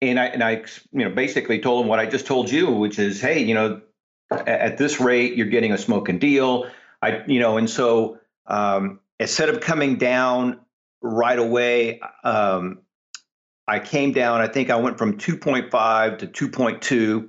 and 0.00 0.18
I 0.18 0.26
and 0.26 0.42
I 0.42 0.64
you 0.92 1.04
know 1.04 1.10
basically 1.10 1.60
told 1.60 1.84
him 1.84 1.88
what 1.88 1.98
I 1.98 2.06
just 2.06 2.26
told 2.26 2.50
you, 2.50 2.70
which 2.70 2.98
is, 2.98 3.20
hey, 3.20 3.42
you 3.42 3.54
know, 3.54 3.80
at, 4.30 4.48
at 4.48 4.78
this 4.78 5.00
rate, 5.00 5.36
you're 5.36 5.46
getting 5.46 5.72
a 5.72 5.78
smoking 5.78 6.18
deal. 6.18 6.70
I 7.00 7.22
you 7.26 7.40
know, 7.40 7.56
and 7.56 7.68
so 7.68 8.18
um, 8.46 9.00
instead 9.18 9.48
of 9.48 9.60
coming 9.60 9.96
down 9.96 10.60
right 11.00 11.38
away, 11.38 12.00
um, 12.24 12.78
I 13.66 13.78
came 13.78 14.12
down. 14.12 14.40
I 14.40 14.48
think 14.48 14.70
I 14.70 14.76
went 14.76 14.98
from 14.98 15.18
2.5 15.18 16.18
to 16.18 16.26
2.2, 16.26 17.28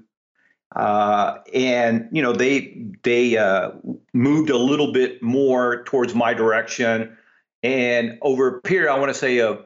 uh, 0.75 1.39
and 1.53 2.07
you 2.11 2.21
know 2.21 2.33
they 2.33 2.85
they 3.03 3.37
uh, 3.37 3.71
moved 4.13 4.49
a 4.49 4.57
little 4.57 4.91
bit 4.91 5.21
more 5.21 5.83
towards 5.83 6.15
my 6.15 6.33
direction. 6.33 7.17
And 7.61 8.17
over 8.21 8.57
a 8.57 8.61
period, 8.61 8.91
I 8.91 8.99
want 8.99 9.09
to 9.09 9.17
say 9.17 9.39
of 9.39 9.65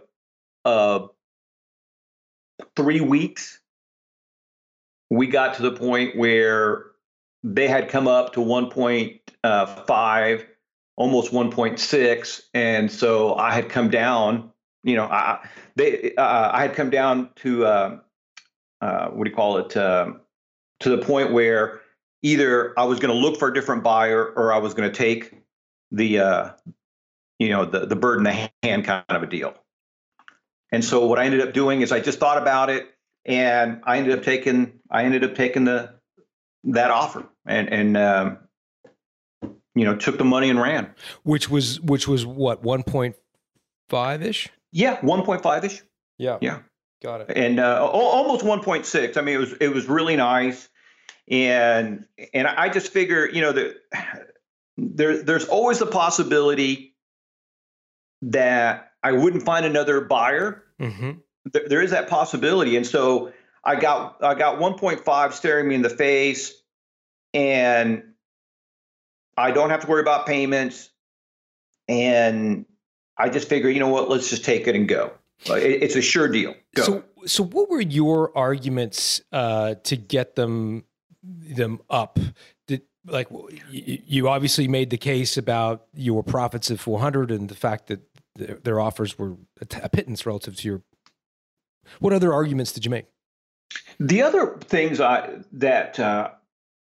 of 0.66 1.12
three 2.76 3.02
weeks, 3.02 3.60
we 5.10 5.28
got 5.28 5.56
to 5.56 5.62
the 5.62 5.72
point 5.72 6.16
where 6.16 6.86
they 7.44 7.68
had 7.68 7.90
come 7.90 8.08
up 8.08 8.34
to 8.34 8.40
1.5 8.40 10.46
almost 10.98 11.32
1.6, 11.32 12.42
and 12.54 12.92
so 12.92 13.36
I 13.36 13.52
had 13.52 13.70
come 13.70 13.90
down. 13.90 14.52
You 14.84 14.96
know, 14.96 15.06
I 15.06 15.48
they 15.76 16.14
uh, 16.16 16.52
I 16.52 16.62
had 16.62 16.76
come 16.76 16.90
down 16.90 17.30
to 17.38 17.66
uh, 17.66 18.00
uh, 18.82 19.08
what 19.10 19.24
do 19.24 19.30
you 19.30 19.36
call 19.36 19.58
it 19.58 19.78
um, 19.78 20.22
to 20.82 20.90
the 20.90 20.98
point 20.98 21.32
where 21.32 21.82
either 22.22 22.78
I 22.78 22.86
was 22.86 23.00
going 23.00 23.14
to 23.14 23.20
look 23.20 23.40
for 23.40 23.50
a 23.50 23.54
different 23.54 23.84
buyer 23.84 24.26
or 24.26 24.54
I 24.54 24.58
was 24.58 24.74
going 24.74 24.90
to 24.90 24.96
take 24.96 25.34
the 25.92 26.20
uh, 26.20 26.50
you 27.40 27.50
know 27.50 27.66
the 27.66 27.86
the 27.86 27.96
bird 27.96 28.18
in 28.18 28.24
the 28.24 28.50
hand 28.64 28.86
kind 28.86 29.04
of 29.10 29.24
a 29.24 29.28
deal. 29.28 29.54
And 30.72 30.84
so 30.84 31.06
what 31.06 31.18
I 31.18 31.26
ended 31.26 31.42
up 31.42 31.54
doing 31.54 31.82
is 31.82 31.92
I 31.92 32.00
just 32.00 32.20
thought 32.20 32.42
about 32.42 32.70
it 32.70 32.88
and 33.26 33.82
I 33.84 33.98
ended 33.98 34.18
up 34.18 34.24
taking 34.24 34.80
I 34.90 35.04
ended 35.04 35.24
up 35.24 35.36
taking 35.36 35.66
the 35.66 35.94
that 36.66 36.92
offer 36.92 37.26
and 37.46 37.72
and 37.72 37.98
um, 37.98 38.38
you 39.78 39.86
know, 39.86 39.96
took 39.96 40.18
the 40.18 40.26
money 40.26 40.50
and 40.50 40.60
ran. 40.60 40.94
Which 41.24 41.50
was 41.50 41.80
which 41.82 42.08
was 42.08 42.26
what 42.26 42.64
one 42.64 42.84
point 42.84 43.16
five 43.90 44.24
ish. 44.24 44.50
Yeah, 44.72 45.00
one 45.02 45.24
point 45.24 45.44
five 45.44 45.64
ish. 45.64 45.84
Yeah, 46.18 46.40
yeah, 46.42 46.62
got 47.02 47.22
it. 47.22 47.32
And 47.36 47.60
uh, 47.60 47.86
almost 47.86 48.44
one 48.44 48.62
point 48.62 48.86
six. 48.86 49.18
I 49.18 49.22
mean, 49.22 49.36
it 49.36 49.40
was 49.40 49.54
it 49.54 49.74
was 49.74 49.88
really 49.88 50.16
nice, 50.16 50.68
and 51.30 52.06
and 52.34 52.48
I 52.48 52.70
just 52.70 52.92
figure, 52.92 53.28
you 53.28 53.42
know, 53.42 53.52
that 53.52 53.76
there 54.78 55.22
there's 55.24 55.46
always 55.46 55.80
the 55.80 55.86
possibility 55.86 56.96
that 58.22 58.92
I 59.04 59.12
wouldn't 59.12 59.44
find 59.44 59.66
another 59.66 60.02
buyer. 60.02 60.64
Mm-hmm. 60.80 61.12
th- 61.52 61.70
there 61.70 61.82
is 61.82 61.92
that 61.92 62.08
possibility. 62.10 62.78
And 62.78 62.86
so 62.86 63.32
I 63.64 63.76
got 63.76 64.24
I 64.24 64.36
got 64.36 64.60
1.5 64.60 65.34
staring 65.34 65.68
me 65.68 65.76
in 65.76 65.82
the 65.82 65.90
face, 65.90 66.54
and 67.34 68.04
I 69.36 69.52
don't 69.52 69.70
have 69.70 69.82
to 69.82 69.88
worry 69.88 70.02
about 70.02 70.26
payments. 70.26 70.90
And 71.88 72.66
I 73.18 73.30
just 73.30 73.48
figure, 73.48 73.70
you 73.70 73.80
know 73.80 73.88
what? 73.88 74.10
Let's 74.10 74.30
just 74.30 74.44
take 74.44 74.68
it 74.68 74.76
and 74.76 74.88
go. 74.88 75.14
It, 75.46 75.84
it's 75.84 75.96
a 75.96 76.02
sure 76.02 76.28
deal. 76.28 76.56
Go. 76.76 76.84
So, 76.84 77.04
so 77.26 77.44
what 77.44 77.70
were 77.70 77.82
your 77.82 78.36
arguments 78.38 79.22
uh, 79.32 79.76
to 79.84 79.96
get 79.96 80.36
them 80.36 80.84
them 81.24 81.82
up? 81.90 82.20
Did 82.68 82.82
like 83.06 83.28
you, 83.70 84.02
you 84.06 84.30
obviously 84.30 84.68
made 84.68 84.90
the 84.90 84.98
case 84.98 85.38
about 85.38 85.86
your 85.94 86.24
profits 86.24 86.70
of 86.70 86.80
400 86.80 87.32
and 87.32 87.50
the 87.50 87.56
fact 87.56 87.88
that 87.88 88.02
their, 88.36 88.56
their 88.56 88.80
offers 88.80 89.18
were 89.18 89.36
a, 89.62 89.66
t- 89.66 89.80
a 89.82 89.90
pittance 89.90 90.26
relative 90.26 90.56
to 90.58 90.68
your. 90.68 90.82
What 92.00 92.14
other 92.14 92.34
arguments 92.34 92.72
did 92.74 92.86
you 92.86 92.92
make? 92.92 93.06
The 94.00 94.22
other 94.22 94.58
things 94.60 95.00
I 95.00 95.40
that 95.54 96.00
uh, 96.00 96.32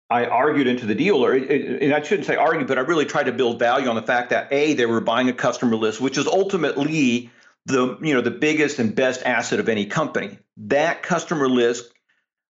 I 0.09 0.25
argued 0.25 0.67
into 0.67 0.85
the 0.85 0.95
deal, 0.95 1.25
or 1.25 1.33
and 1.33 1.93
I 1.93 2.01
shouldn't 2.01 2.27
say 2.27 2.35
argue, 2.35 2.65
but 2.65 2.77
I 2.77 2.81
really 2.81 3.05
tried 3.05 3.23
to 3.23 3.31
build 3.31 3.57
value 3.57 3.87
on 3.87 3.95
the 3.95 4.03
fact 4.03 4.29
that 4.29 4.51
a 4.51 4.73
they 4.73 4.85
were 4.85 5.01
buying 5.01 5.29
a 5.29 5.33
customer 5.33 5.75
list, 5.75 5.99
which 5.99 6.17
is 6.17 6.27
ultimately 6.27 7.29
the 7.65 7.97
you 8.01 8.13
know 8.13 8.21
the 8.21 8.31
biggest 8.31 8.79
and 8.79 8.93
best 8.93 9.23
asset 9.23 9.59
of 9.59 9.69
any 9.69 9.85
company. 9.85 10.37
That 10.57 11.03
customer 11.03 11.49
list, 11.49 11.91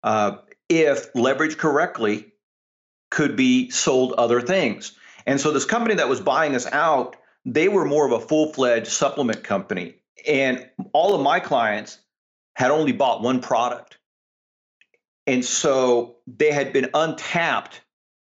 uh, 0.02 0.38
if 0.68 1.12
leveraged 1.14 1.58
correctly, 1.58 2.32
could 3.10 3.36
be 3.36 3.70
sold 3.70 4.12
other 4.12 4.40
things. 4.40 4.96
And 5.26 5.40
so 5.40 5.52
this 5.52 5.64
company 5.64 5.94
that 5.94 6.08
was 6.08 6.20
buying 6.20 6.54
us 6.54 6.66
out, 6.66 7.16
they 7.44 7.68
were 7.68 7.84
more 7.84 8.06
of 8.06 8.12
a 8.12 8.20
full 8.20 8.52
fledged 8.52 8.88
supplement 8.88 9.44
company, 9.44 9.96
and 10.26 10.68
all 10.92 11.14
of 11.14 11.22
my 11.22 11.40
clients 11.40 11.98
had 12.56 12.70
only 12.70 12.92
bought 12.92 13.22
one 13.22 13.40
product. 13.40 13.98
And 15.26 15.44
so 15.44 16.16
they 16.26 16.52
had 16.52 16.72
been 16.72 16.90
untapped 16.92 17.80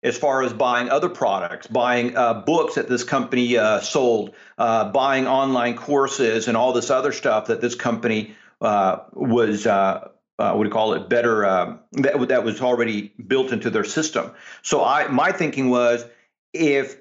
as 0.03 0.17
far 0.17 0.43
as 0.43 0.53
buying 0.53 0.89
other 0.89 1.09
products, 1.09 1.67
buying 1.67 2.17
uh, 2.17 2.35
books 2.35 2.77
that 2.77 2.89
this 2.89 3.05
company 3.05 3.57
uh, 3.57 3.81
sold, 3.81 4.35
uh, 4.57 4.91
buying 4.91 5.27
online 5.27 5.77
courses, 5.77 6.49
and 6.49 6.57
all 6.57 6.73
this 6.73 6.91
other 6.91 7.13
stuff 7.13 7.47
that 7.47 7.61
this 7.61 7.75
company 7.75 8.35
uh, 8.61 8.99
was. 9.13 9.67
Uh, 9.67 10.09
uh, 10.39 10.53
what 10.53 10.63
do 10.63 10.69
you 10.69 10.73
call 10.73 10.93
it? 10.93 11.09
Better 11.09 11.45
um, 11.45 11.81
that 11.93 12.29
that 12.29 12.45
was 12.45 12.61
already 12.61 13.13
built 13.27 13.51
into 13.51 13.71
their 13.71 13.83
system. 13.83 14.31
So 14.63 14.85
I 14.85 15.09
my 15.09 15.33
thinking 15.33 15.69
was 15.69 16.05
if 16.53 16.97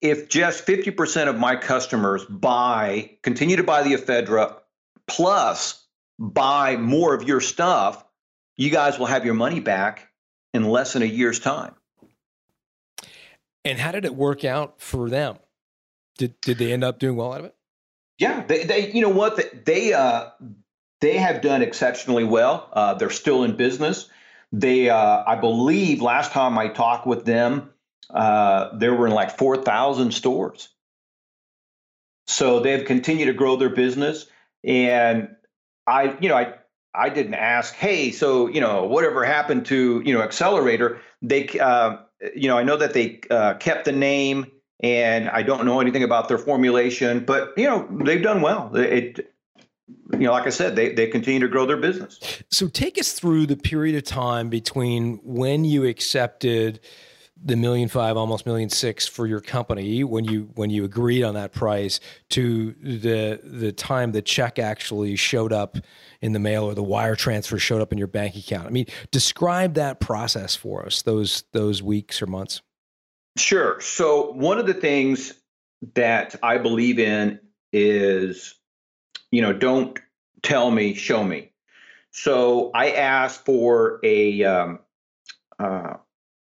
if 0.00 0.28
just 0.28 0.66
50% 0.66 1.28
of 1.28 1.38
my 1.38 1.56
customers 1.56 2.24
buy 2.26 3.16
continue 3.22 3.56
to 3.56 3.64
buy 3.64 3.82
the 3.82 3.94
ephedra 3.94 4.54
plus 5.08 5.84
buy 6.18 6.76
more 6.76 7.14
of 7.14 7.26
your 7.26 7.40
stuff 7.40 8.04
you 8.56 8.70
guys 8.70 8.98
will 8.98 9.06
have 9.06 9.24
your 9.24 9.34
money 9.34 9.60
back 9.60 10.08
in 10.52 10.64
less 10.64 10.92
than 10.92 11.02
a 11.02 11.06
year's 11.06 11.40
time. 11.40 11.74
And 13.64 13.78
how 13.78 13.92
did 13.92 14.04
it 14.04 14.14
work 14.14 14.44
out 14.44 14.80
for 14.80 15.08
them? 15.08 15.38
Did 16.18 16.40
did 16.40 16.58
they 16.58 16.72
end 16.72 16.84
up 16.84 16.98
doing 16.98 17.16
well 17.16 17.32
out 17.32 17.40
of 17.40 17.46
it? 17.46 17.56
Yeah, 18.18 18.44
they, 18.46 18.64
they 18.64 18.92
you 18.92 19.02
know 19.02 19.08
what 19.08 19.36
they 19.36 19.50
they, 19.64 19.92
uh, 19.92 20.30
they 21.00 21.18
have 21.18 21.40
done 21.40 21.62
exceptionally 21.62 22.24
well. 22.24 22.68
Uh, 22.72 22.94
they're 22.94 23.10
still 23.10 23.42
in 23.44 23.56
business. 23.56 24.08
They 24.52 24.88
uh, 24.90 25.24
I 25.26 25.36
believe 25.36 26.00
last 26.00 26.32
time 26.32 26.56
I 26.58 26.68
talked 26.68 27.06
with 27.06 27.24
them, 27.24 27.70
uh, 28.10 28.76
there 28.76 28.94
were 28.94 29.08
in 29.08 29.12
like 29.12 29.36
four 29.36 29.56
thousand 29.56 30.12
stores. 30.12 30.68
So 32.26 32.60
they've 32.60 32.84
continued 32.84 33.26
to 33.26 33.32
grow 33.32 33.56
their 33.56 33.70
business, 33.70 34.26
and 34.62 35.34
I 35.86 36.16
you 36.20 36.28
know 36.28 36.36
I 36.36 36.54
I 36.94 37.08
didn't 37.08 37.34
ask, 37.34 37.74
hey, 37.74 38.12
so 38.12 38.46
you 38.46 38.60
know, 38.60 38.84
whatever 38.84 39.24
happened 39.24 39.66
to 39.66 40.02
you 40.04 40.14
know 40.14 40.22
Accelerator? 40.22 41.00
They, 41.20 41.48
uh, 41.58 41.96
you 42.34 42.48
know, 42.48 42.58
I 42.58 42.62
know 42.62 42.76
that 42.76 42.94
they 42.94 43.20
uh, 43.30 43.54
kept 43.54 43.84
the 43.84 43.92
name, 43.92 44.46
and 44.80 45.28
I 45.28 45.42
don't 45.42 45.64
know 45.64 45.80
anything 45.80 46.02
about 46.02 46.28
their 46.28 46.38
formulation, 46.38 47.24
but 47.24 47.52
you 47.56 47.66
know, 47.66 47.88
they've 48.04 48.22
done 48.22 48.42
well. 48.42 48.74
It, 48.74 49.30
you 50.12 50.18
know, 50.18 50.32
like 50.32 50.46
I 50.46 50.50
said, 50.50 50.76
they 50.76 50.92
they 50.92 51.06
continue 51.06 51.40
to 51.40 51.48
grow 51.48 51.66
their 51.66 51.76
business. 51.76 52.18
So 52.50 52.68
take 52.68 52.98
us 52.98 53.12
through 53.12 53.46
the 53.46 53.56
period 53.56 53.96
of 53.96 54.04
time 54.04 54.48
between 54.48 55.20
when 55.22 55.64
you 55.64 55.84
accepted 55.84 56.80
the 57.42 57.56
million 57.56 57.88
five, 57.88 58.16
almost 58.16 58.46
million 58.46 58.70
six 58.70 59.06
for 59.06 59.26
your 59.26 59.40
company 59.40 60.04
when 60.04 60.24
you 60.24 60.50
when 60.54 60.70
you 60.70 60.84
agreed 60.84 61.22
on 61.22 61.34
that 61.34 61.52
price 61.52 62.00
to 62.30 62.72
the 62.82 63.40
the 63.42 63.72
time 63.72 64.12
the 64.12 64.22
check 64.22 64.58
actually 64.58 65.16
showed 65.16 65.52
up 65.52 65.76
in 66.20 66.32
the 66.32 66.38
mail 66.38 66.64
or 66.64 66.74
the 66.74 66.82
wire 66.82 67.16
transfer 67.16 67.58
showed 67.58 67.82
up 67.82 67.92
in 67.92 67.98
your 67.98 68.06
bank 68.06 68.36
account. 68.36 68.66
I 68.66 68.70
mean, 68.70 68.86
describe 69.10 69.74
that 69.74 70.00
process 70.00 70.54
for 70.54 70.86
us, 70.86 71.02
those 71.02 71.44
those 71.52 71.82
weeks 71.82 72.22
or 72.22 72.26
months. 72.26 72.62
Sure. 73.36 73.80
So 73.80 74.30
one 74.32 74.58
of 74.58 74.66
the 74.66 74.74
things 74.74 75.34
that 75.94 76.36
I 76.42 76.58
believe 76.58 76.98
in 76.98 77.40
is, 77.72 78.54
you 79.32 79.42
know, 79.42 79.52
don't 79.52 79.98
tell 80.42 80.70
me, 80.70 80.94
show 80.94 81.24
me. 81.24 81.50
So 82.12 82.70
I 82.74 82.92
asked 82.92 83.44
for 83.44 83.98
a 84.04 84.44
um, 84.44 84.78
uh, 85.58 85.94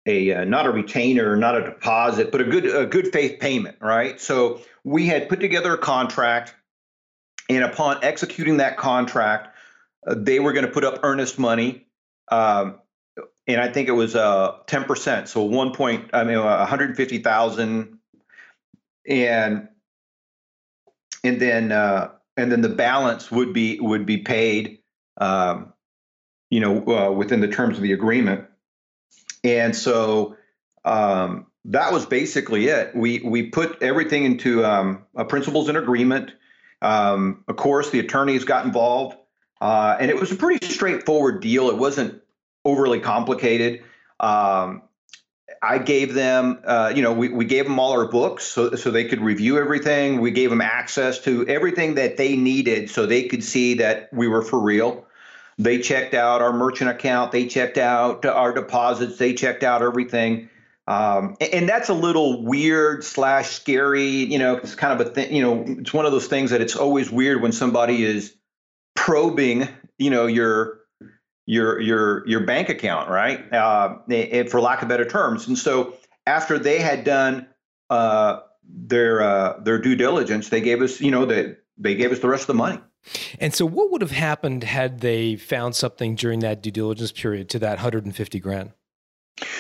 a 0.07 0.33
uh, 0.33 0.45
not 0.45 0.67
a 0.67 0.71
retainer, 0.71 1.37
not 1.37 1.57
a 1.57 1.65
deposit, 1.65 2.31
but 2.31 2.41
a 2.41 2.45
good 2.45 2.67
a 2.67 2.87
good 2.87 3.13
faith 3.13 3.41
payment, 3.41 3.77
right? 3.81 4.21
So 4.21 4.61
we 4.85 5.07
had 5.07 5.29
put 5.29 5.41
together 5.41 5.75
a 5.75 5.79
contract, 5.79 6.55
and 7.49 7.65
upon 7.65 8.05
executing 8.05 8.59
that 8.59 8.77
contract, 8.77 9.57
uh, 10.07 10.15
they 10.17 10.41
were 10.41 10.53
going 10.53 10.67
to 10.67 10.71
put 10.71 10.85
up 10.85 11.01
earnest 11.03 11.39
money, 11.39 11.87
um, 12.31 12.81
and 13.47 13.61
I 13.61 13.73
think 13.73 13.89
it 13.89 13.93
was 13.93 14.15
uh, 14.15 14.59
ten 14.67 14.85
percent, 14.85 15.29
so 15.29 15.43
one 15.43 15.73
point, 15.73 16.11
I 16.13 16.25
mean, 16.25 16.39
one 16.39 16.67
hundred 16.67 16.97
fifty 16.97 17.19
thousand, 17.19 17.99
and 19.09 19.69
and 21.23 21.41
then 21.41 21.73
uh, 21.73 22.11
and 22.37 22.53
then 22.53 22.61
the 22.61 22.69
balance 22.69 23.31
would 23.31 23.55
be 23.55 23.81
would 23.81 24.05
be 24.05 24.19
paid, 24.19 24.81
um, 25.17 25.73
you 26.51 26.61
know, 26.61 26.85
uh, 26.87 27.11
within 27.11 27.41
the 27.41 27.49
terms 27.49 27.77
of 27.77 27.83
the 27.83 27.93
agreement. 27.93 28.47
And 29.45 29.77
so 29.77 30.37
um, 30.85 31.47
that 31.67 31.93
was 31.93 32.07
basically 32.07 32.67
it. 32.67 32.95
We 32.97 33.21
we 33.21 33.45
put 33.51 33.83
everything 33.83 34.25
into 34.25 34.65
um, 34.65 35.05
a 35.15 35.25
principles 35.25 35.69
and 35.69 35.79
agreement. 35.79 36.33
Um, 36.83 37.45
of 37.47 37.57
course, 37.57 37.91
the 37.91 38.01
attorneys 38.01 38.45
got 38.45 38.67
involved, 38.67 39.17
uh, 39.61 39.97
and 40.01 40.11
it 40.11 40.19
was 40.19 40.33
a 40.33 40.37
pretty 40.37 40.67
straightforward 40.67 41.41
deal. 41.41 41.71
It 41.71 41.77
wasn't 41.77 42.23
overly 42.65 43.01
complicated. 43.01 43.83
Um, 44.19 44.83
I 45.63 45.79
gave 45.79 46.15
them, 46.15 46.61
uh, 46.65 46.93
you 46.95 47.03
know, 47.03 47.13
we, 47.13 47.29
we 47.31 47.45
gave 47.47 47.65
them 47.65 47.79
all 47.79 47.93
our 47.93 48.07
books 48.07 48.45
so, 48.45 48.75
so 48.75 48.91
they 48.91 49.05
could 49.05 49.21
review 49.21 49.59
everything. 49.59 50.21
We 50.21 50.31
gave 50.31 50.51
them 50.51 50.61
access 50.61 51.19
to 51.21 51.47
everything 51.49 51.95
that 51.95 52.17
they 52.17 52.37
needed 52.37 52.91
so 52.91 53.07
they 53.07 53.25
could 53.25 53.43
see 53.43 53.75
that 53.75 54.11
we 54.13 54.29
were 54.29 54.43
for 54.43 54.61
real. 54.61 55.04
They 55.59 55.79
checked 55.79 56.15
out 56.15 56.43
our 56.43 56.53
merchant 56.53 56.91
account. 56.91 57.33
They 57.33 57.47
checked 57.47 57.79
out 57.79 58.25
our 58.27 58.53
deposits. 58.53 59.19
They 59.19 59.35
checked 59.35 59.63
out 59.63 59.83
everything. 59.83 60.51
Um, 60.87 61.37
and 61.41 61.69
that's 61.69 61.89
a 61.89 61.95
little 61.95 62.43
weird 62.45 63.05
slash 63.05 63.51
scary. 63.51 64.09
You 64.09 64.39
know, 64.39 64.57
it's 64.57 64.75
kind 64.75 64.99
of 65.01 65.07
a 65.07 65.11
thing. 65.11 65.35
You 65.35 65.43
know, 65.43 65.65
it's 65.67 65.95
one 65.95 66.07
of 66.07 66.13
those 66.13 66.27
things 66.27 66.51
that 66.51 66.61
it's 66.61 66.77
always 66.77 67.11
weird 67.11 67.41
when 67.41 67.53
somebody 67.53 68.05
is 68.05 68.35
probing. 68.95 69.69
You 69.99 70.11
know, 70.11 70.27
your 70.27 70.81
your 71.47 71.81
your 71.81 72.27
your 72.27 72.41
bank 72.41 72.69
account, 72.69 73.09
right? 73.09 73.51
Uh, 73.53 73.99
it, 74.09 74.51
for 74.51 74.61
lack 74.61 74.83
of 74.83 74.89
better 74.89 75.05
terms. 75.05 75.47
And 75.47 75.57
so 75.57 75.95
after 76.27 76.59
they 76.59 76.81
had 76.81 77.05
done 77.05 77.47
uh, 77.91 78.41
their 78.69 79.23
uh, 79.23 79.61
their 79.61 79.79
due 79.79 79.97
diligence, 79.97 80.49
they 80.49 80.61
gave 80.61 80.83
us, 80.83 81.01
you 81.01 81.11
know, 81.11 81.25
the 81.25 81.57
they 81.79 81.95
gave 81.95 82.13
us 82.13 82.19
the 82.19 82.29
rest 82.29 82.43
of 82.43 82.49
the 82.49 82.55
money. 82.55 82.79
And 83.39 83.55
so, 83.55 83.67
what 83.67 83.91
would 83.91 84.01
have 84.03 84.11
happened 84.11 84.65
had 84.65 85.01
they 85.01 85.37
found 85.37 85.77
something 85.77 86.15
during 86.15 86.41
that 86.41 86.63
due 86.63 86.71
diligence 86.71 87.13
period 87.13 87.49
to 87.51 87.59
that 87.61 87.77
150 87.77 88.41
grand? 88.41 88.73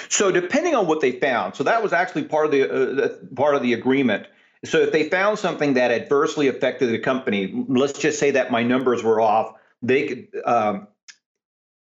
So, 0.09 0.31
depending 0.31 0.75
on 0.75 0.87
what 0.87 1.01
they 1.01 1.13
found, 1.13 1.55
so 1.55 1.65
that 1.65 1.83
was 1.83 1.93
actually 1.93 2.25
part 2.25 2.47
of 2.47 2.53
the 2.53 3.05
uh, 3.05 3.09
part 3.35 3.55
of 3.55 3.63
the 3.63 3.73
agreement. 3.73 4.27
So, 4.65 4.81
if 4.81 4.93
they 4.93 5.09
found 5.09 5.39
something 5.39 5.75
that 5.75 5.91
adversely 5.91 6.49
affected 6.49 6.91
the 6.91 6.99
company, 6.99 7.53
let's 7.69 7.99
just 7.99 8.19
say 8.19 8.31
that 8.33 8.51
my 8.51 8.63
numbers 8.63 9.03
were 9.03 9.21
off, 9.21 9.55
they 9.83 10.07
could 10.07 10.29
um, 10.45 10.89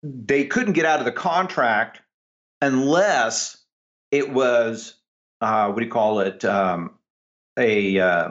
they 0.04 0.46
couldn't 0.46 0.74
get 0.74 0.86
out 0.86 1.00
of 1.00 1.06
the 1.06 1.12
contract 1.12 2.02
unless 2.62 3.58
it 4.12 4.32
was 4.32 4.96
uh, 5.42 5.68
what 5.68 5.80
do 5.80 5.86
you 5.86 5.92
call 5.92 6.20
it 6.20 6.44
um, 6.46 6.92
a 7.58 8.00
uh, 8.00 8.30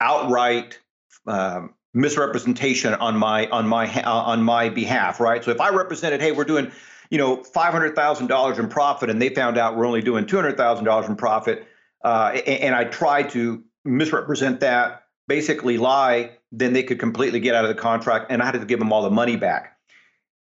outright 0.00 0.78
um, 1.26 1.74
misrepresentation 1.94 2.92
on 2.94 3.16
my 3.16 3.46
on 3.48 3.66
my 3.66 3.86
uh, 4.02 4.10
on 4.10 4.42
my 4.42 4.68
behalf, 4.68 5.20
right? 5.20 5.42
So 5.42 5.50
if 5.50 5.60
I 5.60 5.70
represented, 5.70 6.20
hey, 6.20 6.32
we're 6.32 6.44
doing, 6.44 6.70
you 7.08 7.18
know, 7.18 7.42
five 7.42 7.72
hundred 7.72 7.94
thousand 7.94 8.26
dollars 8.26 8.58
in 8.58 8.68
profit, 8.68 9.08
and 9.08 9.22
they 9.22 9.28
found 9.30 9.56
out 9.56 9.76
we're 9.76 9.86
only 9.86 10.02
doing 10.02 10.26
two 10.26 10.36
hundred 10.36 10.56
thousand 10.56 10.84
dollars 10.84 11.08
in 11.08 11.16
profit, 11.16 11.66
uh, 12.04 12.32
and, 12.34 12.60
and, 12.60 12.74
I 12.74 12.84
tried 12.84 13.30
to 13.30 13.62
misrepresent 13.84 14.60
that, 14.60 15.04
basically 15.28 15.78
lie, 15.78 16.32
then 16.52 16.72
they 16.72 16.82
could 16.82 16.98
completely 16.98 17.40
get 17.40 17.54
out 17.54 17.64
of 17.64 17.74
the 17.74 17.80
contract, 17.80 18.26
and 18.30 18.42
I 18.42 18.46
had 18.46 18.52
to 18.52 18.66
give 18.66 18.78
them 18.78 18.92
all 18.92 19.02
the 19.02 19.10
money 19.10 19.36
back. 19.36 19.78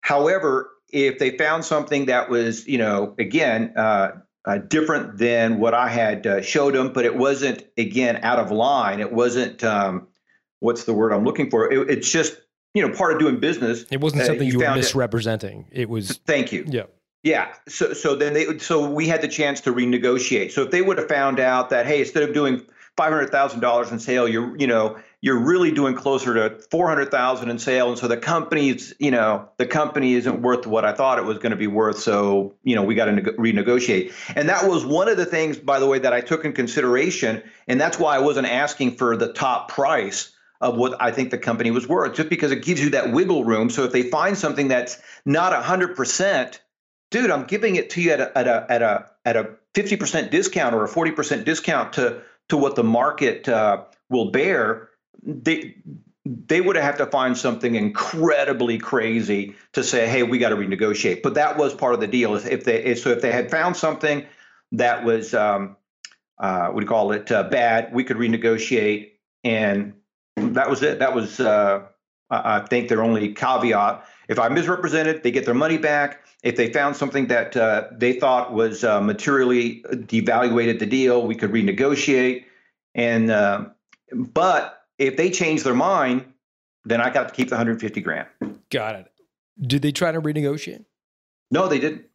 However, 0.01 0.71
if 0.91 1.19
they 1.19 1.37
found 1.37 1.65
something 1.65 2.05
that 2.05 2.29
was, 2.29 2.67
you 2.67 2.77
know, 2.77 3.15
again, 3.19 3.73
uh, 3.75 4.11
uh, 4.45 4.59
different 4.59 5.17
than 5.17 5.59
what 5.59 5.73
I 5.73 5.89
had 5.89 6.27
uh, 6.27 6.41
showed 6.41 6.75
them, 6.75 6.93
but 6.93 7.03
it 7.03 7.15
wasn't 7.15 7.65
again 7.77 8.19
out 8.21 8.37
of 8.37 8.51
line. 8.51 8.99
It 8.99 9.11
wasn't 9.11 9.63
um, 9.63 10.07
what's 10.59 10.85
the 10.85 10.93
word 10.93 11.11
I'm 11.11 11.23
looking 11.23 11.49
for. 11.49 11.71
It, 11.71 11.89
it's 11.89 12.09
just 12.11 12.37
you 12.73 12.85
know 12.87 12.93
part 12.95 13.13
of 13.13 13.19
doing 13.19 13.39
business. 13.39 13.85
It 13.91 14.01
wasn't 14.01 14.25
something 14.25 14.45
you 14.47 14.53
you 14.53 14.59
were 14.59 14.65
found 14.65 14.77
it- 14.79 14.83
misrepresenting. 14.83 15.67
It 15.71 15.89
was 15.89 16.17
Thank 16.25 16.51
you. 16.51 16.65
yeah. 16.67 16.83
Yeah. 17.23 17.53
So 17.67 17.93
so 17.93 18.15
then 18.15 18.33
they 18.33 18.57
so 18.59 18.87
we 18.89 19.07
had 19.07 19.21
the 19.21 19.27
chance 19.27 19.61
to 19.61 19.73
renegotiate. 19.73 20.51
So 20.51 20.61
if 20.63 20.71
they 20.71 20.81
would 20.81 20.97
have 20.97 21.07
found 21.07 21.39
out 21.39 21.71
that 21.71 21.85
hey, 21.87 22.01
instead 22.01 22.23
of 22.23 22.33
doing 22.33 22.61
five 22.97 23.11
hundred 23.11 23.31
thousand 23.31 23.61
dollars 23.61 23.91
in 23.91 23.99
sale, 23.99 24.27
you're 24.27 24.55
you 24.57 24.67
know 24.67 24.97
you're 25.21 25.39
really 25.39 25.71
doing 25.71 25.95
closer 25.95 26.35
to 26.35 26.59
four 26.69 26.87
hundred 26.87 27.09
thousand 27.09 27.49
in 27.49 27.57
sale, 27.57 27.89
and 27.89 27.97
so 27.97 28.07
the 28.07 28.17
company's 28.17 28.93
you 28.99 29.09
know 29.09 29.49
the 29.57 29.65
company 29.65 30.13
isn't 30.13 30.43
worth 30.43 30.67
what 30.67 30.85
I 30.85 30.93
thought 30.93 31.17
it 31.17 31.25
was 31.25 31.39
going 31.39 31.49
to 31.49 31.55
be 31.57 31.65
worth. 31.65 31.97
So 31.97 32.53
you 32.63 32.75
know 32.75 32.83
we 32.83 32.93
got 32.93 33.05
to 33.05 33.13
neg- 33.13 33.37
renegotiate, 33.37 34.13
and 34.35 34.47
that 34.49 34.67
was 34.69 34.85
one 34.85 35.07
of 35.09 35.17
the 35.17 35.25
things, 35.25 35.57
by 35.57 35.79
the 35.79 35.87
way, 35.87 35.97
that 35.97 36.13
I 36.13 36.21
took 36.21 36.45
in 36.45 36.53
consideration, 36.53 37.41
and 37.67 37.81
that's 37.81 37.97
why 37.97 38.15
I 38.15 38.19
wasn't 38.19 38.45
asking 38.45 38.97
for 38.97 39.17
the 39.17 39.33
top 39.33 39.69
price 39.69 40.31
of 40.65 40.75
what 40.77 40.99
I 40.99 41.11
think 41.11 41.29
the 41.29 41.37
company 41.37 41.69
was 41.69 41.87
worth, 41.87 42.15
just 42.15 42.27
because 42.27 42.51
it 42.51 42.63
gives 42.63 42.83
you 42.83 42.89
that 42.89 43.11
wiggle 43.11 43.45
room. 43.45 43.69
So 43.69 43.83
if 43.83 43.91
they 43.91 44.01
find 44.01 44.35
something 44.35 44.67
that's 44.67 44.97
not 45.25 45.53
hundred 45.63 45.95
percent 45.95 46.61
dude, 47.11 47.29
I'm 47.29 47.45
giving 47.45 47.75
it 47.75 47.91
to 47.91 48.01
you 48.01 48.11
at 48.11 48.19
a 48.19 48.37
at 48.37 48.47
a 48.47 48.65
at 48.69 48.81
a 48.81 49.11
at 49.25 49.37
a 49.37 49.49
50% 49.75 50.31
discount 50.31 50.73
or 50.73 50.85
a 50.85 50.87
40% 50.87 51.45
discount 51.45 51.93
to 51.93 52.21
to 52.49 52.57
what 52.57 52.75
the 52.75 52.83
market 52.83 53.47
uh, 53.47 53.83
will 54.09 54.31
bear. 54.31 54.89
They 55.23 55.75
they 56.25 56.61
would 56.61 56.75
have 56.75 56.97
to 56.97 57.05
find 57.05 57.37
something 57.37 57.75
incredibly 57.75 58.79
crazy 58.79 59.55
to 59.73 59.83
say, 59.83 60.07
hey, 60.07 60.23
we 60.23 60.39
got 60.39 60.49
to 60.49 60.55
renegotiate. 60.55 61.21
But 61.21 61.35
that 61.35 61.57
was 61.57 61.75
part 61.75 61.93
of 61.93 61.99
the 61.99 62.07
deal. 62.07 62.35
If 62.35 62.63
they 62.63 62.95
so 62.95 63.11
if 63.11 63.21
they 63.21 63.31
had 63.31 63.51
found 63.51 63.77
something 63.77 64.25
that 64.71 65.05
was 65.05 65.35
um, 65.35 65.77
uh, 66.39 66.71
do 66.73 66.85
call 66.85 67.11
it 67.11 67.31
uh, 67.31 67.43
bad, 67.43 67.93
we 67.93 68.03
could 68.03 68.17
renegotiate, 68.17 69.11
and 69.43 69.93
that 70.55 70.69
was 70.69 70.81
it. 70.81 70.99
That 70.99 71.13
was 71.13 71.39
uh, 71.39 71.83
I 72.29 72.59
think 72.61 72.89
their 72.89 73.03
only 73.03 73.33
caveat. 73.33 74.05
If 74.27 74.39
I 74.39 74.49
misrepresented, 74.49 75.23
they 75.23 75.31
get 75.31 75.45
their 75.45 75.53
money 75.53 75.77
back. 75.77 76.21
If 76.43 76.55
they 76.55 76.71
found 76.71 76.95
something 76.95 77.27
that 77.27 77.55
uh, 77.55 77.87
they 77.91 78.13
thought 78.13 78.53
was 78.53 78.83
uh, 78.83 79.01
materially 79.01 79.83
devaluated 79.91 80.79
the 80.79 80.85
deal, 80.85 81.25
we 81.25 81.35
could 81.35 81.51
renegotiate. 81.51 82.45
And 82.95 83.29
uh, 83.31 83.65
but 84.13 84.83
if 84.97 85.17
they 85.17 85.29
change 85.29 85.63
their 85.63 85.75
mind, 85.75 86.25
then 86.85 87.01
I 87.01 87.09
got 87.09 87.27
to 87.29 87.33
keep 87.33 87.49
the 87.49 87.55
150 87.55 88.01
grand. 88.01 88.27
Got 88.69 88.95
it. 88.95 89.11
Did 89.61 89.81
they 89.81 89.91
try 89.91 90.11
to 90.11 90.21
renegotiate? 90.21 90.85
No, 91.51 91.67
they 91.67 91.79
didn't. 91.79 92.05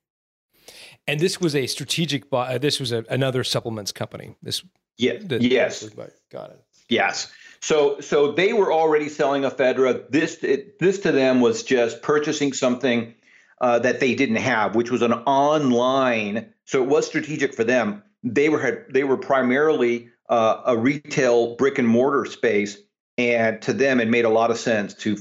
And 1.06 1.18
this 1.18 1.40
was 1.40 1.54
a 1.56 1.66
strategic 1.66 2.30
buy. 2.30 2.54
Uh, 2.54 2.58
this 2.58 2.78
was 2.78 2.92
a, 2.92 3.04
another 3.08 3.42
supplements 3.42 3.90
company. 3.92 4.36
This 4.42 4.62
Yeah. 4.96 5.18
that- 5.22 5.42
yes. 5.42 5.88
Got 6.30 6.50
it. 6.50 6.64
Yes. 6.90 7.32
So 7.60 8.00
so 8.00 8.32
they 8.32 8.52
were 8.52 8.72
already 8.72 9.08
selling 9.08 9.42
ephedra. 9.42 10.10
This 10.10 10.42
it, 10.42 10.78
this 10.78 10.98
to 11.00 11.12
them 11.12 11.40
was 11.40 11.62
just 11.62 12.02
purchasing 12.02 12.52
something 12.52 13.14
uh, 13.60 13.78
that 13.78 14.00
they 14.00 14.14
didn't 14.14 14.36
have, 14.36 14.74
which 14.74 14.90
was 14.90 15.02
an 15.02 15.12
online. 15.12 16.52
So 16.64 16.82
it 16.82 16.88
was 16.88 17.06
strategic 17.06 17.54
for 17.54 17.64
them. 17.64 18.02
They 18.22 18.48
were 18.48 18.60
had, 18.60 18.84
they 18.90 19.04
were 19.04 19.16
primarily 19.16 20.10
uh, 20.28 20.62
a 20.66 20.76
retail 20.76 21.56
brick 21.56 21.78
and 21.78 21.88
mortar 21.88 22.24
space, 22.24 22.78
and 23.18 23.60
to 23.62 23.72
them 23.72 24.00
it 24.00 24.08
made 24.08 24.24
a 24.24 24.30
lot 24.30 24.50
of 24.50 24.58
sense 24.58 24.94
to 24.94 25.16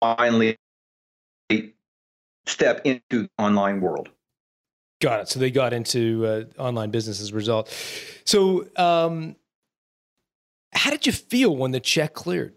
finally 0.00 0.56
step 2.46 2.82
into 2.84 3.28
online 3.38 3.80
world. 3.80 4.08
Got 5.00 5.20
it. 5.20 5.28
So 5.28 5.40
they 5.40 5.50
got 5.50 5.72
into 5.72 6.26
uh, 6.26 6.60
online 6.60 6.90
business 6.90 7.20
as 7.22 7.30
a 7.30 7.34
result. 7.34 7.68
So, 8.24 8.66
um, 8.76 9.36
how 10.72 10.90
did 10.90 11.06
you 11.06 11.12
feel 11.12 11.56
when 11.56 11.70
the 11.70 11.80
check 11.80 12.14
cleared? 12.14 12.54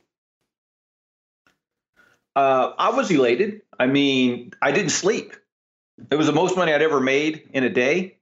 Uh, 2.35 2.73
I 2.77 2.89
was 2.89 3.11
elated. 3.11 3.61
I 3.79 3.87
mean, 3.87 4.53
I 4.61 4.71
didn't 4.71 4.91
sleep. 4.91 5.35
It 6.09 6.15
was 6.15 6.27
the 6.27 6.33
most 6.33 6.57
money 6.57 6.73
I'd 6.73 6.81
ever 6.81 6.99
made 6.99 7.47
in 7.53 7.63
a 7.63 7.69
day. 7.69 8.17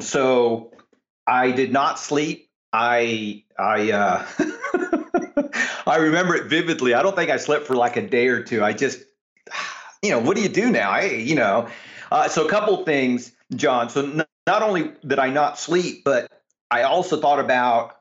So 0.00 0.72
I 1.26 1.50
did 1.50 1.72
not 1.72 1.98
sleep. 1.98 2.50
I 2.72 3.44
I 3.58 3.90
uh, 3.90 4.26
I 5.86 5.96
remember 5.96 6.34
it 6.34 6.46
vividly. 6.46 6.94
I 6.94 7.02
don't 7.02 7.14
think 7.14 7.30
I 7.30 7.36
slept 7.36 7.66
for 7.66 7.76
like 7.76 7.96
a 7.96 8.06
day 8.06 8.28
or 8.28 8.42
two. 8.42 8.62
I 8.62 8.72
just, 8.72 9.00
you 10.02 10.10
know, 10.10 10.18
what 10.18 10.36
do 10.36 10.42
you 10.42 10.48
do 10.48 10.70
now? 10.70 10.90
I, 10.90 11.04
you 11.04 11.34
know, 11.34 11.68
uh, 12.10 12.28
so 12.28 12.46
a 12.46 12.50
couple 12.50 12.84
things, 12.84 13.32
John. 13.54 13.88
So 13.88 14.02
n- 14.02 14.24
not 14.46 14.62
only 14.62 14.92
did 15.06 15.18
I 15.18 15.30
not 15.30 15.58
sleep, 15.58 16.02
but 16.04 16.30
I 16.70 16.82
also 16.82 17.20
thought 17.20 17.38
about, 17.38 17.95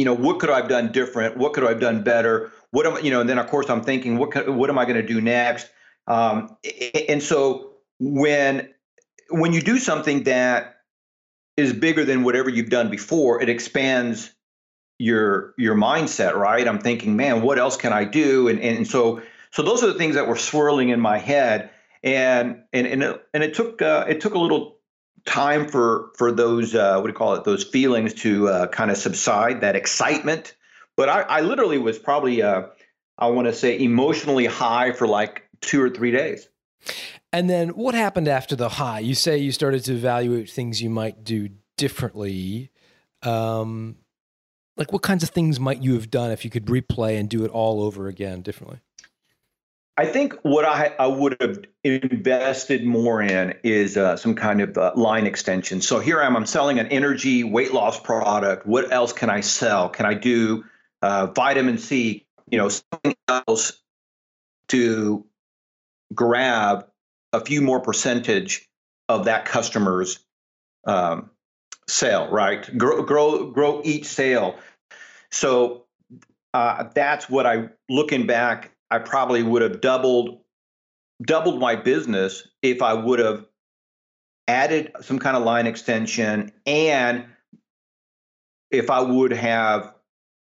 you 0.00 0.06
know, 0.06 0.14
what 0.14 0.38
could 0.38 0.48
I 0.48 0.56
have 0.56 0.68
done 0.70 0.92
different? 0.92 1.36
What 1.36 1.52
could 1.52 1.62
I 1.62 1.68
have 1.68 1.80
done 1.80 2.02
better? 2.02 2.50
What 2.70 2.86
am 2.86 3.04
you 3.04 3.10
know? 3.10 3.20
And 3.20 3.28
then 3.28 3.38
of 3.38 3.48
course 3.48 3.68
I'm 3.68 3.82
thinking, 3.82 4.16
what 4.16 4.30
could, 4.30 4.48
what 4.48 4.70
am 4.70 4.78
I 4.78 4.86
going 4.86 4.96
to 4.96 5.06
do 5.06 5.20
next? 5.20 5.68
Um, 6.06 6.56
and 7.06 7.22
so 7.22 7.74
when 7.98 8.70
when 9.28 9.52
you 9.52 9.60
do 9.60 9.78
something 9.78 10.22
that 10.22 10.76
is 11.58 11.74
bigger 11.74 12.06
than 12.06 12.24
whatever 12.24 12.48
you've 12.48 12.70
done 12.70 12.90
before, 12.90 13.42
it 13.42 13.50
expands 13.50 14.32
your 14.98 15.52
your 15.58 15.74
mindset, 15.74 16.34
right? 16.34 16.66
I'm 16.66 16.78
thinking, 16.78 17.14
man, 17.14 17.42
what 17.42 17.58
else 17.58 17.76
can 17.76 17.92
I 17.92 18.04
do? 18.04 18.48
And 18.48 18.58
and 18.58 18.88
so 18.88 19.20
so 19.50 19.62
those 19.62 19.84
are 19.84 19.88
the 19.88 19.98
things 19.98 20.14
that 20.14 20.26
were 20.26 20.36
swirling 20.36 20.88
in 20.88 20.98
my 20.98 21.18
head, 21.18 21.68
and 22.02 22.62
and 22.72 22.86
and 22.86 23.02
it, 23.02 23.22
and 23.34 23.44
it 23.44 23.52
took 23.52 23.82
uh, 23.82 24.06
it 24.08 24.22
took 24.22 24.32
a 24.32 24.38
little 24.38 24.78
time 25.26 25.68
for 25.68 26.10
for 26.16 26.32
those 26.32 26.74
uh, 26.74 26.96
what 26.96 27.04
do 27.04 27.08
you 27.08 27.14
call 27.14 27.34
it? 27.34 27.44
Those 27.44 27.64
feelings 27.64 28.14
to 28.14 28.48
uh, 28.48 28.66
kind 28.68 28.90
of 28.90 28.96
subside, 28.96 29.60
that 29.62 29.76
excitement. 29.76 30.54
But 30.96 31.08
I, 31.08 31.22
I 31.22 31.40
literally 31.40 31.78
was 31.78 31.98
probably 31.98 32.42
uh, 32.42 32.64
I 33.18 33.28
want 33.28 33.46
to 33.46 33.52
say 33.52 33.78
emotionally 33.78 34.46
high 34.46 34.92
for 34.92 35.06
like 35.06 35.48
two 35.60 35.82
or 35.82 35.90
three 35.90 36.10
days. 36.10 36.48
And 37.32 37.48
then 37.48 37.70
what 37.70 37.94
happened 37.94 38.28
after 38.28 38.56
the 38.56 38.68
high? 38.68 39.00
You 39.00 39.14
say 39.14 39.38
you 39.38 39.52
started 39.52 39.84
to 39.84 39.92
evaluate 39.92 40.50
things 40.50 40.82
you 40.82 40.90
might 40.90 41.22
do 41.22 41.50
differently. 41.76 42.70
Um, 43.22 43.96
like 44.76 44.92
what 44.92 45.02
kinds 45.02 45.22
of 45.22 45.28
things 45.28 45.60
might 45.60 45.82
you 45.82 45.94
have 45.94 46.10
done 46.10 46.30
if 46.30 46.44
you 46.44 46.50
could 46.50 46.66
replay 46.66 47.20
and 47.20 47.28
do 47.28 47.44
it 47.44 47.50
all 47.50 47.82
over 47.82 48.08
again 48.08 48.40
differently? 48.42 48.80
I 50.00 50.06
think 50.06 50.32
what 50.40 50.64
I, 50.64 50.94
I 50.98 51.08
would 51.08 51.36
have 51.42 51.58
invested 51.84 52.86
more 52.86 53.20
in 53.20 53.52
is 53.62 53.98
uh, 53.98 54.16
some 54.16 54.34
kind 54.34 54.62
of 54.62 54.78
uh, 54.78 54.92
line 54.96 55.26
extension. 55.26 55.82
So 55.82 55.98
here 56.00 56.22
I 56.22 56.26
am, 56.26 56.36
I'm 56.36 56.46
selling 56.46 56.78
an 56.78 56.86
energy 56.86 57.44
weight 57.44 57.74
loss 57.74 58.00
product. 58.00 58.66
What 58.66 58.90
else 58.90 59.12
can 59.12 59.28
I 59.28 59.40
sell? 59.40 59.90
Can 59.90 60.06
I 60.06 60.14
do 60.14 60.64
uh, 61.02 61.26
vitamin 61.26 61.76
C? 61.76 62.24
You 62.50 62.56
know, 62.56 62.70
something 62.70 63.14
else 63.28 63.74
to 64.68 65.26
grab 66.14 66.86
a 67.34 67.44
few 67.44 67.60
more 67.60 67.80
percentage 67.80 68.70
of 69.06 69.26
that 69.26 69.44
customer's 69.44 70.18
um, 70.86 71.28
sale, 71.86 72.26
right? 72.30 72.78
Grow, 72.78 73.02
grow, 73.02 73.50
grow 73.50 73.82
each 73.84 74.06
sale. 74.06 74.58
So 75.30 75.84
uh, 76.54 76.84
that's 76.94 77.28
what 77.28 77.44
I, 77.44 77.68
looking 77.90 78.26
back, 78.26 78.70
I 78.90 78.98
probably 78.98 79.42
would 79.42 79.62
have 79.62 79.80
doubled 79.80 80.40
doubled 81.22 81.60
my 81.60 81.76
business 81.76 82.48
if 82.62 82.82
I 82.82 82.94
would 82.94 83.18
have 83.18 83.46
added 84.48 84.92
some 85.00 85.18
kind 85.18 85.36
of 85.36 85.42
line 85.42 85.66
extension 85.66 86.50
and 86.66 87.26
if 88.70 88.90
I 88.90 89.00
would 89.00 89.32
have 89.32 89.94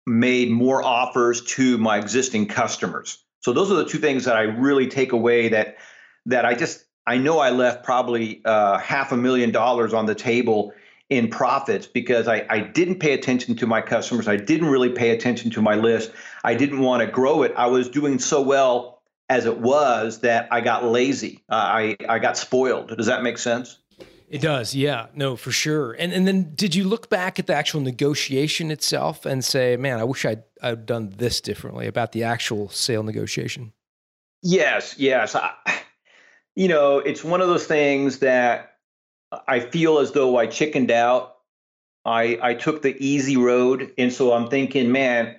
made 0.06 0.52
more 0.52 0.84
offers 0.84 1.44
to 1.44 1.78
my 1.78 1.98
existing 1.98 2.48
customers. 2.48 3.24
So 3.42 3.54
those 3.54 3.72
are 3.72 3.76
the 3.76 3.86
two 3.86 3.98
things 3.98 4.26
that 4.26 4.36
I 4.36 4.42
really 4.44 4.88
take 4.88 5.12
away 5.12 5.50
that 5.50 5.78
that 6.26 6.46
I 6.46 6.54
just 6.54 6.86
I 7.08 7.18
know 7.18 7.40
I 7.40 7.50
left 7.50 7.84
probably 7.84 8.42
uh, 8.46 8.78
half 8.78 9.12
a 9.12 9.18
million 9.18 9.52
dollars 9.52 9.94
on 9.94 10.06
the 10.06 10.16
table 10.16 10.74
in 11.10 11.28
profits 11.28 11.88
because 11.88 12.28
I, 12.28 12.46
I 12.50 12.60
didn't 12.60 13.00
pay 13.00 13.14
attention 13.14 13.56
to 13.58 13.68
my 13.68 13.82
customers. 13.82 14.28
I 14.28 14.38
didn't 14.38 14.68
really 14.68 14.90
pay 14.90 15.10
attention 15.10 15.50
to 15.52 15.62
my 15.62 15.76
list. 15.76 16.12
I 16.44 16.54
didn't 16.54 16.80
want 16.80 17.02
to 17.02 17.08
grow 17.08 17.42
it. 17.44 17.54
I 17.58 17.68
was 17.68 17.90
doing 17.90 18.20
so 18.20 18.42
well 18.42 19.02
as 19.28 19.46
it 19.46 19.60
was 19.60 20.20
that 20.22 20.48
I 20.52 20.62
got 20.62 20.86
lazy. 20.86 21.44
Uh, 21.50 21.56
I, 21.56 21.98
I 22.08 22.20
got 22.20 22.38
spoiled. 22.38 22.96
Does 22.96 23.08
that 23.08 23.24
make 23.24 23.38
sense? 23.38 23.78
It 24.30 24.42
does, 24.42 24.76
yeah, 24.76 25.08
no, 25.16 25.36
for 25.36 25.52
sure. 25.52 25.94
And 25.94 26.14
and 26.14 26.28
then 26.28 26.54
did 26.54 26.76
you 26.76 26.84
look 26.84 27.10
back 27.10 27.40
at 27.40 27.48
the 27.48 27.56
actual 27.56 27.82
negotiation 27.82 28.70
itself 28.70 29.26
and 29.26 29.44
say, 29.44 29.76
"Man, 29.76 30.00
I 30.00 30.04
wish 30.04 30.24
I'd 30.24 30.44
I'd 30.62 30.86
done 30.86 31.16
this 31.18 31.42
differently 31.42 31.88
about 31.88 32.12
the 32.12 32.24
actual 32.24 32.70
sale 32.70 33.02
negotiation"? 33.02 33.74
Yes, 34.44 34.94
yes. 35.00 35.34
I, 35.34 35.52
you 36.56 36.68
know, 36.68 37.00
it's 37.00 37.24
one 37.24 37.42
of 37.42 37.48
those 37.48 37.66
things 37.66 38.20
that 38.20 38.69
I 39.48 39.60
feel 39.60 40.00
as 40.00 40.12
though 40.12 40.38
I 40.38 40.48
chickened 40.48 40.92
out. 40.92 41.36
I 42.06 42.40
I 42.42 42.54
took 42.54 42.82
the 42.82 42.96
easy 42.98 43.38
road, 43.38 43.94
and 43.98 44.12
so 44.12 44.34
I'm 44.34 44.50
thinking, 44.50 44.92
man, 44.92 45.36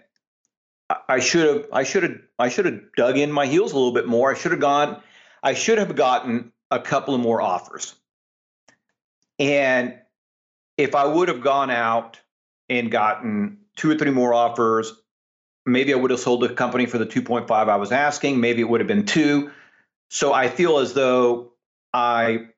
I 1.08 1.20
should 1.20 1.46
have 1.46 1.66
I 1.72 1.84
should 1.84 2.02
have 2.02 2.18
I 2.38 2.48
should 2.48 2.66
have 2.66 2.80
dug 2.96 3.18
in 3.18 3.32
my 3.32 3.46
heels 3.46 3.72
a 3.72 3.76
little 3.76 3.92
bit 3.92 4.06
more. 4.06 4.32
I 4.32 4.38
should 4.38 4.52
have 4.52 4.60
gone 4.60 5.02
I 5.42 5.54
should 5.54 5.78
have 5.78 5.96
gotten 5.96 6.52
a 6.70 6.78
couple 6.78 7.14
of 7.14 7.20
more 7.20 7.40
offers. 7.40 7.94
And 9.38 9.94
if 10.76 10.94
I 10.94 11.06
would 11.06 11.28
have 11.28 11.40
gone 11.40 11.70
out 11.70 12.20
and 12.68 12.90
gotten 12.90 13.58
two 13.76 13.90
or 13.90 13.96
three 13.96 14.10
more 14.10 14.34
offers, 14.34 14.92
maybe 15.64 15.92
I 15.92 15.96
would 15.96 16.10
have 16.10 16.20
sold 16.20 16.42
the 16.42 16.50
company 16.50 16.86
for 16.86 16.98
the 16.98 17.06
2.5 17.06 17.50
I 17.50 17.76
was 17.76 17.92
asking, 17.92 18.40
maybe 18.40 18.60
it 18.60 18.68
would 18.68 18.80
have 18.80 18.88
been 18.88 19.06
2. 19.06 19.50
So 20.10 20.32
I 20.32 20.48
feel 20.48 20.78
as 20.78 20.92
though 20.92 21.52
I 21.92 22.48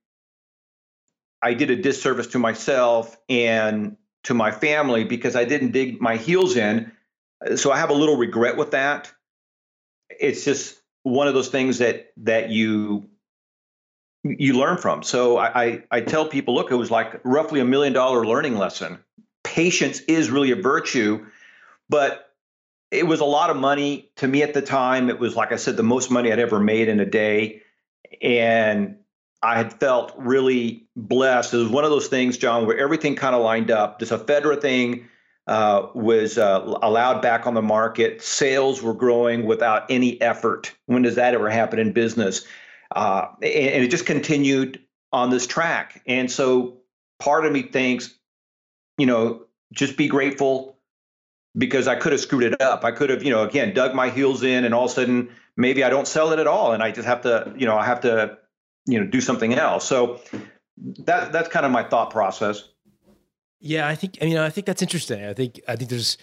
I 1.43 1.55
did 1.55 1.71
a 1.71 1.77
disservice 1.77 2.29
to 2.29 2.39
myself 2.39 3.17
and 3.29 3.97
to 4.25 4.35
my 4.35 4.53
family 4.53 5.05
because 5.05 5.35
I 5.35 5.45
didn't 5.45 5.73
dig 5.73 6.01
my 6.01 6.17
heels 6.17 6.57
in. 6.57 6.93
So 7.57 7.73
I 7.73 7.79
have 7.79 7.91
a 7.91 7.95
little 7.95 8.17
regret 8.17 8.57
with 8.57 8.71
that. 8.71 9.13
It's 10.09 10.45
just 10.45 10.81
one 11.03 11.27
of 11.27 11.35
those 11.35 11.49
things 11.49 11.79
that 11.79 12.13
that 12.19 12.51
you 12.51 13.09
you 14.23 14.57
learn 14.57 14.79
from. 14.79 15.03
So 15.03 15.37
I, 15.37 15.65
I, 15.65 15.83
I 15.91 16.01
tell 16.01 16.29
people, 16.29 16.55
look, 16.55 16.71
it 16.71 16.77
was 16.77 16.93
like 16.93 17.21
roughly 17.25 17.59
a 17.59 17.65
million 17.65 17.93
dollar 17.93 18.25
learning 18.25 18.57
lesson. 18.57 19.01
Patience 19.43 19.99
is 20.03 20.31
really 20.31 20.53
a 20.53 20.57
virtue, 20.57 21.27
but 21.89 22.33
it 22.93 23.05
was 23.05 23.19
a 23.19 23.25
lot 23.25 23.51
of 23.51 23.57
money 23.57 24.13
to 24.17 24.29
me 24.29 24.45
at 24.45 24.55
the 24.55 24.63
time. 24.63 25.11
It 25.11 25.19
was 25.19 25.35
like 25.35 25.51
I 25.51 25.57
said, 25.57 25.77
the 25.77 25.83
most 25.83 26.11
money 26.11 26.31
I'd 26.31 26.39
ever 26.39 26.61
made 26.61 26.89
in 26.89 27.01
a 27.01 27.07
day, 27.07 27.63
and 28.21 28.99
I 29.43 29.57
had 29.57 29.79
felt 29.81 30.13
really 30.17 30.87
blessed. 30.95 31.53
It 31.55 31.59
was 31.59 31.69
one 31.69 31.85
of 31.85 31.91
those 31.91 32.09
things, 32.09 32.39
John, 32.39 32.67
where 32.67 32.79
everything 32.79 33.17
kind 33.17 33.35
of 33.35 33.43
lined 33.43 33.71
up. 33.71 33.99
This 33.99 34.11
Ephedra 34.11 34.61
thing 34.61 35.09
uh, 35.49 35.89
was 35.95 36.39
uh, 36.39 36.79
allowed 36.83 37.21
back 37.23 37.47
on 37.47 37.55
the 37.55 37.63
market. 37.63 38.23
Sales 38.23 38.83
were 38.83 38.95
growing 38.95 39.45
without 39.45 39.91
any 39.91 40.21
effort. 40.21 40.73
When 40.87 41.03
does 41.03 41.17
that 41.17 41.35
ever 41.35 41.51
happen 41.51 41.81
in 41.81 41.93
business? 41.93 42.45
Uh, 42.95 43.27
and, 43.43 43.53
and 43.53 43.85
it 43.85 43.89
just 43.89 44.07
continued 44.07 44.81
on 45.13 45.31
this 45.31 45.47
track. 45.47 46.03
And 46.07 46.31
so 46.31 46.79
part 47.19 47.45
of 47.45 47.53
me 47.53 47.63
thinks, 47.63 48.15
you 48.99 49.07
know, 49.07 49.43
just 49.73 49.97
be 49.97 50.07
grateful 50.07 50.79
because 51.59 51.89
I 51.89 51.97
could 51.97 52.13
have 52.13 52.21
screwed 52.21 52.45
it 52.45 52.61
up. 52.61 52.85
I 52.85 52.93
could 52.93 53.11
have, 53.11 53.25
you 53.25 53.31
know, 53.31 53.43
again, 53.43 53.75
dug 53.75 53.95
my 53.95 54.11
heels 54.11 54.43
in 54.43 54.65
and 54.65 54.73
all 54.73 54.85
of 54.85 54.91
a 54.93 54.95
sudden 54.95 55.31
maybe 55.57 55.83
I 55.83 55.91
don't 55.91 56.07
sell 56.07 56.33
it 56.33 56.39
at 56.39 56.47
all. 56.47 56.73
And 56.73 56.83
I 56.83 56.93
just 56.93 57.07
have 57.07 57.23
to, 57.23 57.53
you 57.57 57.67
know, 57.67 57.77
I 57.77 57.85
have 57.85 58.01
to 58.03 58.39
you 58.87 58.99
know 58.99 59.07
do 59.07 59.21
something 59.21 59.55
else 59.55 59.87
so 59.87 60.21
that 60.99 61.33
that's 61.33 61.49
kind 61.49 61.67
of 61.67 61.73
my 61.73 61.83
thought 61.83 62.11
process 62.11 62.69
yeah 63.61 63.89
i 63.89 63.95
think 63.95 64.21
you 64.23 64.35
know 64.35 64.45
i 64.45 64.51
think 64.51 64.67
that's 64.67 64.83
interesting 64.83 65.25
i 65.25 65.33
think 65.33 65.61
i 65.69 65.77
think 65.77 65.91
there's 65.91 66.17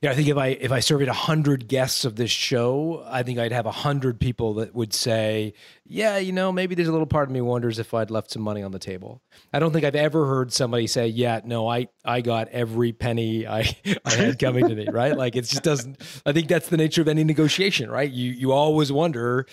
yeah, 0.00 0.12
I 0.12 0.14
think 0.14 0.28
if 0.28 0.36
I 0.36 0.48
if 0.48 0.70
I 0.70 0.78
surveyed 0.78 1.08
hundred 1.08 1.66
guests 1.66 2.04
of 2.04 2.14
this 2.14 2.30
show, 2.30 3.04
I 3.08 3.24
think 3.24 3.38
I'd 3.38 3.50
have 3.50 3.66
hundred 3.66 4.20
people 4.20 4.54
that 4.54 4.72
would 4.74 4.92
say, 4.92 5.54
"Yeah, 5.84 6.18
you 6.18 6.30
know, 6.30 6.52
maybe 6.52 6.76
there's 6.76 6.88
a 6.88 6.92
little 6.92 7.06
part 7.06 7.28
of 7.28 7.32
me 7.32 7.40
wonders 7.40 7.80
if 7.80 7.92
I'd 7.92 8.10
left 8.10 8.30
some 8.30 8.42
money 8.42 8.62
on 8.62 8.70
the 8.70 8.78
table." 8.78 9.22
I 9.52 9.58
don't 9.58 9.72
think 9.72 9.84
I've 9.84 9.96
ever 9.96 10.26
heard 10.26 10.52
somebody 10.52 10.86
say, 10.86 11.08
"Yeah, 11.08 11.40
no, 11.44 11.68
I 11.68 11.88
I 12.04 12.20
got 12.20 12.48
every 12.48 12.92
penny 12.92 13.46
I 13.46 13.76
I 14.04 14.14
had 14.14 14.38
coming 14.38 14.68
to 14.68 14.74
me." 14.74 14.86
Right? 14.98 15.16
Like 15.16 15.36
it 15.36 15.42
just 15.42 15.62
doesn't. 15.62 16.00
I 16.24 16.32
think 16.32 16.48
that's 16.48 16.68
the 16.68 16.76
nature 16.76 17.02
of 17.02 17.08
any 17.08 17.24
negotiation, 17.24 17.90
right? 17.90 18.10
You 18.10 18.30
you 18.30 18.52
always 18.52 18.92
wonder, 18.92 19.46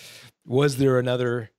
was 0.44 0.76
there 0.76 0.98
another 0.98 1.50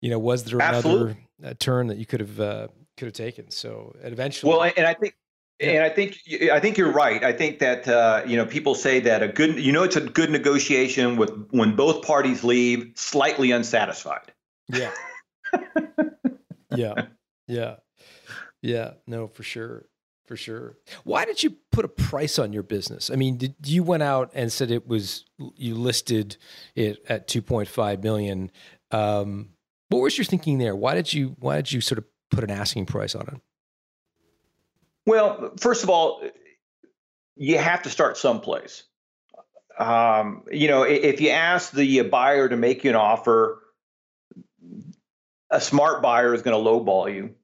you 0.00 0.10
know, 0.10 0.18
was 0.18 0.44
there 0.44 0.60
Absolutely. 0.60 1.16
another 1.38 1.50
uh, 1.50 1.54
turn 1.58 1.88
that 1.88 1.98
you 1.98 2.06
could 2.06 2.20
have 2.20 2.40
uh, 2.40 2.68
could 2.96 3.06
have 3.06 3.14
taken? 3.14 3.50
So 3.50 3.94
eventually, 4.02 4.50
well, 4.50 4.62
and 4.76 4.86
I 4.86 4.94
think. 4.94 5.14
Yeah. 5.62 5.72
And 5.72 5.84
I 5.84 5.90
think 5.90 6.16
I 6.50 6.58
think 6.58 6.78
you're 6.78 6.90
right. 6.90 7.22
I 7.22 7.34
think 7.34 7.58
that 7.58 7.86
uh, 7.86 8.22
you 8.26 8.38
know 8.38 8.46
people 8.46 8.74
say 8.74 8.98
that 9.00 9.22
a 9.22 9.28
good 9.28 9.58
you 9.58 9.72
know 9.72 9.82
it's 9.82 9.96
a 9.96 10.00
good 10.00 10.30
negotiation 10.30 11.18
with 11.18 11.48
when 11.50 11.76
both 11.76 12.02
parties 12.02 12.42
leave 12.42 12.92
slightly 12.94 13.50
unsatisfied. 13.50 14.32
Yeah. 14.72 14.90
yeah. 16.74 16.94
Yeah. 17.46 17.76
Yeah. 18.62 18.92
No, 19.06 19.26
for 19.26 19.42
sure. 19.42 19.84
For 20.24 20.36
sure. 20.36 20.78
Why 21.04 21.24
did 21.24 21.42
you 21.42 21.56
put 21.72 21.84
a 21.84 21.88
price 21.88 22.38
on 22.38 22.52
your 22.52 22.62
business? 22.62 23.10
I 23.10 23.16
mean, 23.16 23.36
did 23.36 23.56
you 23.64 23.82
went 23.82 24.04
out 24.04 24.30
and 24.32 24.52
said 24.52 24.70
it 24.70 24.86
was 24.86 25.24
you 25.56 25.74
listed 25.74 26.36
it 26.74 27.04
at 27.08 27.26
2.5 27.26 28.02
million. 28.02 28.50
Um, 28.92 29.50
what 29.90 30.02
was 30.02 30.16
your 30.16 30.24
thinking 30.24 30.58
there? 30.58 30.74
Why 30.74 30.94
did 30.94 31.12
you 31.12 31.36
why 31.38 31.56
did 31.56 31.70
you 31.70 31.80
sort 31.80 31.98
of 31.98 32.04
put 32.30 32.44
an 32.44 32.50
asking 32.50 32.86
price 32.86 33.14
on 33.14 33.28
it? 33.28 33.40
Well, 35.04 35.52
first 35.58 35.82
of 35.82 35.90
all, 35.90 36.22
you 37.36 37.58
have 37.58 37.82
to 37.82 37.90
start 37.90 38.16
someplace. 38.16 38.84
Um, 39.78 40.44
you 40.50 40.68
know, 40.68 40.82
if 40.82 41.20
you 41.20 41.30
ask 41.30 41.72
the 41.72 42.02
buyer 42.02 42.48
to 42.48 42.56
make 42.56 42.84
you 42.84 42.90
an 42.90 42.96
offer, 42.96 43.62
a 45.50 45.60
smart 45.60 46.02
buyer 46.02 46.34
is 46.34 46.42
going 46.42 46.56
to 46.56 46.70
lowball 46.70 47.12
you 47.12 47.34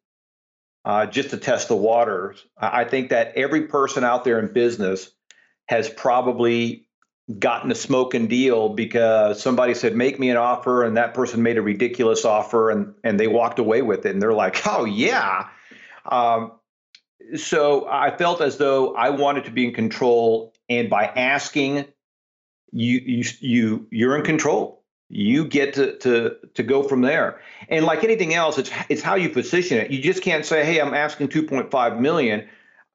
uh, 0.84 1.06
just 1.06 1.30
to 1.30 1.36
test 1.36 1.68
the 1.68 1.76
waters. 1.76 2.44
I 2.56 2.84
think 2.84 3.10
that 3.10 3.32
every 3.36 3.62
person 3.68 4.04
out 4.04 4.24
there 4.24 4.38
in 4.38 4.52
business 4.52 5.10
has 5.66 5.88
probably 5.88 6.85
gotten 7.38 7.72
a 7.72 7.74
smoking 7.74 8.28
deal 8.28 8.68
because 8.68 9.42
somebody 9.42 9.74
said 9.74 9.96
make 9.96 10.18
me 10.20 10.30
an 10.30 10.36
offer 10.36 10.84
and 10.84 10.96
that 10.96 11.12
person 11.12 11.42
made 11.42 11.58
a 11.58 11.62
ridiculous 11.62 12.24
offer 12.24 12.70
and 12.70 12.94
and 13.02 13.18
they 13.18 13.26
walked 13.26 13.58
away 13.58 13.82
with 13.82 14.06
it 14.06 14.12
and 14.12 14.22
they're 14.22 14.32
like 14.32 14.64
oh 14.66 14.84
yeah. 14.84 15.48
Um, 16.04 16.52
so 17.34 17.88
i 17.88 18.16
felt 18.16 18.40
as 18.40 18.56
though 18.58 18.94
i 18.94 19.10
wanted 19.10 19.44
to 19.46 19.50
be 19.50 19.64
in 19.64 19.74
control 19.74 20.54
and 20.68 20.88
by 20.88 21.06
asking 21.06 21.84
you 22.72 23.00
you 23.04 23.24
you 23.40 23.86
you're 23.90 24.16
in 24.16 24.24
control. 24.24 24.82
You 25.08 25.46
get 25.46 25.74
to 25.74 25.96
to 25.98 26.36
to 26.54 26.62
go 26.62 26.82
from 26.82 27.00
there. 27.00 27.40
And 27.68 27.84
like 27.84 28.04
anything 28.04 28.34
else 28.34 28.58
it's 28.58 28.70
it's 28.88 29.02
how 29.02 29.14
you 29.14 29.30
position 29.30 29.78
it. 29.78 29.90
You 29.90 30.02
just 30.02 30.22
can't 30.22 30.44
say 30.44 30.64
hey 30.64 30.80
i'm 30.80 30.94
asking 30.94 31.28
2.5 31.28 32.00
million. 32.00 32.48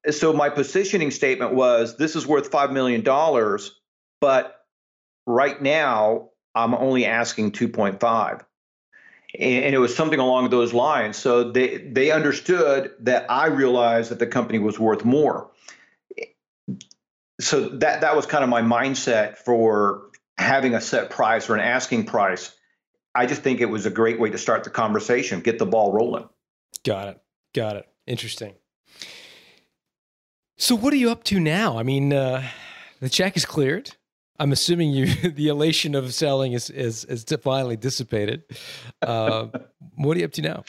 So 0.10 0.34
my 0.34 0.50
positioning 0.50 1.12
statement 1.12 1.54
was 1.54 1.98
this 1.98 2.16
is 2.16 2.28
worth 2.28 2.52
5 2.52 2.72
million 2.72 3.02
dollars 3.02 3.80
but 4.22 4.64
right 5.26 5.62
now, 5.62 6.30
I'm 6.56 6.74
only 6.74 7.06
asking 7.06 7.52
2.5. 7.52 8.46
And 9.38 9.74
it 9.74 9.78
was 9.78 9.96
something 9.96 10.20
along 10.20 10.50
those 10.50 10.74
lines. 10.74 11.16
So 11.18 11.52
they 11.52 11.78
they 11.78 12.12
understood 12.12 12.92
that 13.00 13.32
I 13.32 13.48
realized 13.48 14.12
that 14.12 14.20
the 14.20 14.28
company 14.28 14.60
was 14.60 14.78
worth 14.78 15.06
more. 15.06 15.50
So 17.40 17.70
that 17.70 18.02
that 18.02 18.16
was 18.16 18.26
kind 18.26 18.44
of 18.44 18.50
my 18.50 18.62
mindset 18.62 19.38
for 19.38 20.10
having 20.38 20.76
a 20.76 20.82
set 20.82 21.12
price 21.12 21.50
or 21.50 21.56
an 21.56 21.62
asking 21.62 22.08
price. 22.08 22.54
I 23.16 23.26
just 23.26 23.42
think 23.42 23.62
it 23.62 23.70
was 23.70 23.86
a 23.86 23.90
great 23.90 24.20
way 24.20 24.30
to 24.32 24.38
start 24.38 24.66
the 24.66 24.70
conversation, 24.70 25.40
get 25.40 25.60
the 25.60 25.66
ball 25.66 25.94
rolling. 25.94 26.28
Got 26.84 27.08
it. 27.10 27.22
Got 27.54 27.78
it. 27.78 27.88
Interesting. 28.08 28.56
So 30.58 30.76
what 30.76 30.92
are 30.92 30.98
you 30.98 31.10
up 31.10 31.24
to 31.26 31.40
now? 31.40 31.78
I 31.78 31.84
mean, 31.84 32.12
uh, 32.12 32.44
the 33.00 33.10
check 33.10 33.38
is 33.38 33.46
cleared. 33.46 33.92
I'm 34.42 34.52
assuming 34.52 34.90
you 34.92 35.06
the 35.30 35.48
elation 35.50 35.94
of 35.94 36.14
selling 36.14 36.54
is 36.54 36.70
is 36.72 37.06
is 37.06 37.24
finally 37.42 37.78
dissipated. 37.78 38.44
Uh, 39.02 39.48
what 39.96 40.18
are 40.18 40.20
you 40.20 40.26
up 40.26 40.32
to 40.34 40.42
now? 40.42 40.64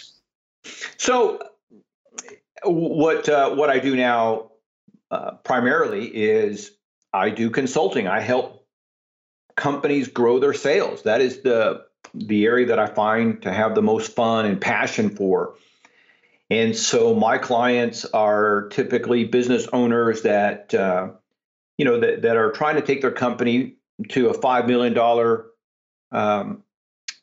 So, 0.98 1.40
what 2.64 3.28
uh, 3.28 3.54
what 3.54 3.70
I 3.70 3.78
do 3.78 3.96
now 3.96 4.50
uh, 5.11 5.32
primarily 5.42 6.06
is 6.06 6.72
I 7.14 7.30
do 7.30 7.48
consulting. 7.48 8.06
I 8.06 8.20
help 8.20 8.66
companies 9.56 10.08
grow 10.08 10.38
their 10.38 10.54
sales. 10.54 11.02
That 11.04 11.22
is 11.22 11.40
the 11.40 11.87
the 12.12 12.44
area 12.44 12.66
that 12.66 12.78
I 12.78 12.87
find 12.88 13.40
to 13.40 13.52
have 13.52 13.74
the 13.74 13.82
most 13.82 14.14
fun 14.14 14.44
and 14.44 14.61
passion 14.61 15.08
for. 15.08 15.54
And 16.50 16.76
so 16.76 17.14
my 17.14 17.38
clients 17.38 18.04
are 18.04 18.68
typically 18.68 19.24
business 19.24 19.66
owners 19.72 20.20
that 20.22 20.74
uh, 20.74 21.12
you 21.79 21.85
know, 21.85 22.01
that, 22.01 22.23
that 22.23 22.37
are 22.37 22.53
trying 22.53 22.77
to 22.77 22.83
take 22.83 23.01
their 23.01 23.12
company 23.12 23.77
to 24.09 24.29
a 24.29 24.39
$5 24.39 24.66
million, 24.66 24.97
um, 26.12 26.62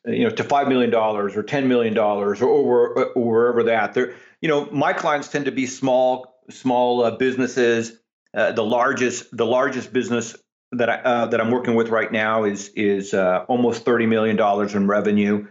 you 0.06 0.24
know, 0.24 0.30
to 0.30 0.44
$5 0.44 0.68
million 0.68 0.94
or 0.94 1.28
$10 1.28 1.66
million 1.66 1.96
or, 1.98 2.34
or, 2.42 3.04
or 3.14 3.24
wherever 3.24 3.62
that. 3.64 3.94
They're, 3.94 4.14
you 4.40 4.48
know, 4.48 4.66
my 4.70 4.92
clients 4.92 5.28
tend 5.28 5.44
to 5.44 5.52
be 5.52 5.66
small, 5.66 6.40
small 6.48 7.04
uh, 7.04 7.12
businesses. 7.12 7.92
Uh, 8.32 8.52
the 8.52 8.64
largest, 8.64 9.36
the 9.36 9.46
largest 9.46 9.92
business 9.92 10.36
that 10.72 10.88
I 10.88 10.96
uh, 10.96 11.26
that 11.26 11.40
I'm 11.40 11.50
working 11.50 11.74
with 11.74 11.88
right 11.88 12.10
now 12.10 12.44
is 12.44 12.68
is 12.76 13.12
uh, 13.12 13.44
almost 13.48 13.84
thirty 13.84 14.06
million 14.06 14.36
dollars 14.36 14.74
in 14.74 14.86
revenue, 14.86 15.46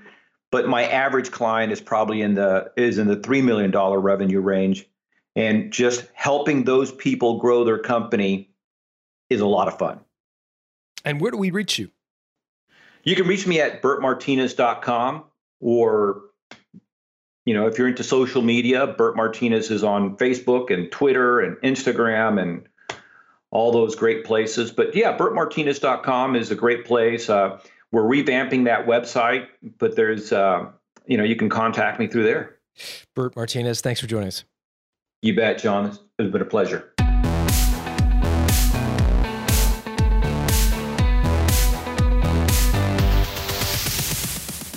but 0.52 0.68
my 0.68 0.86
average 0.86 1.32
client 1.32 1.72
is 1.72 1.82
probably 1.82 2.22
in 2.22 2.36
the 2.36 2.72
is 2.78 2.98
in 2.98 3.08
the 3.08 3.18
three 3.18 3.42
million 3.42 3.72
dollar 3.72 4.00
revenue 4.00 4.40
range, 4.40 4.86
and 5.36 5.74
just 5.74 6.08
helping 6.14 6.64
those 6.64 6.92
people 6.92 7.40
grow 7.40 7.64
their 7.64 7.80
company 7.80 8.49
is 9.30 9.42
a 9.42 9.48
lot 9.48 9.68
of 9.68 9.78
fun. 9.78 10.00
And 11.06 11.22
where 11.22 11.32
do 11.32 11.38
we 11.38 11.52
reach 11.52 11.80
you? 11.80 11.90
You 13.04 13.16
can 13.16 13.28
reach 13.28 13.48
me 13.48 13.62
at 13.62 13.82
bertmartinez.com 13.82 15.24
or 15.62 16.22
you 17.46 17.56
know, 17.56 17.66
if 17.66 17.80
you're 17.80 17.88
into 17.88 18.04
social 18.04 18.44
media, 18.44 18.86
Bert 18.86 19.16
Martinez 19.16 19.72
is 19.72 19.84
on 19.84 20.18
Facebook 20.18 20.72
and 20.72 20.92
Twitter 20.92 21.40
and 21.40 21.58
Instagram 21.58 22.40
and 22.40 22.68
all 23.50 23.72
those 23.72 23.96
great 23.96 24.24
places. 24.24 24.70
But 24.72 24.96
yeah, 24.96 25.18
bertmartinez.com 25.18 26.36
is 26.36 26.52
a 26.52 26.56
great 26.56 26.86
place. 26.86 27.28
Uh, 27.28 27.60
we're 27.92 28.04
revamping 28.04 28.66
that 28.66 28.86
website, 28.86 29.48
but 29.80 29.96
there's, 29.96 30.32
uh, 30.32 30.68
you 31.08 31.18
know, 31.18 31.24
you 31.24 31.36
can 31.36 31.50
contact 31.50 32.00
me 32.00 32.06
through 32.06 32.24
there. 32.24 32.58
Bert 33.16 33.36
Martinez, 33.36 33.82
thanks 33.82 34.00
for 34.00 34.06
joining 34.06 34.28
us. 34.28 34.44
You 35.24 35.36
bet, 35.36 35.58
John. 35.58 35.98
It's 36.20 36.32
been 36.32 36.42
a 36.42 36.46
pleasure. 36.46 36.94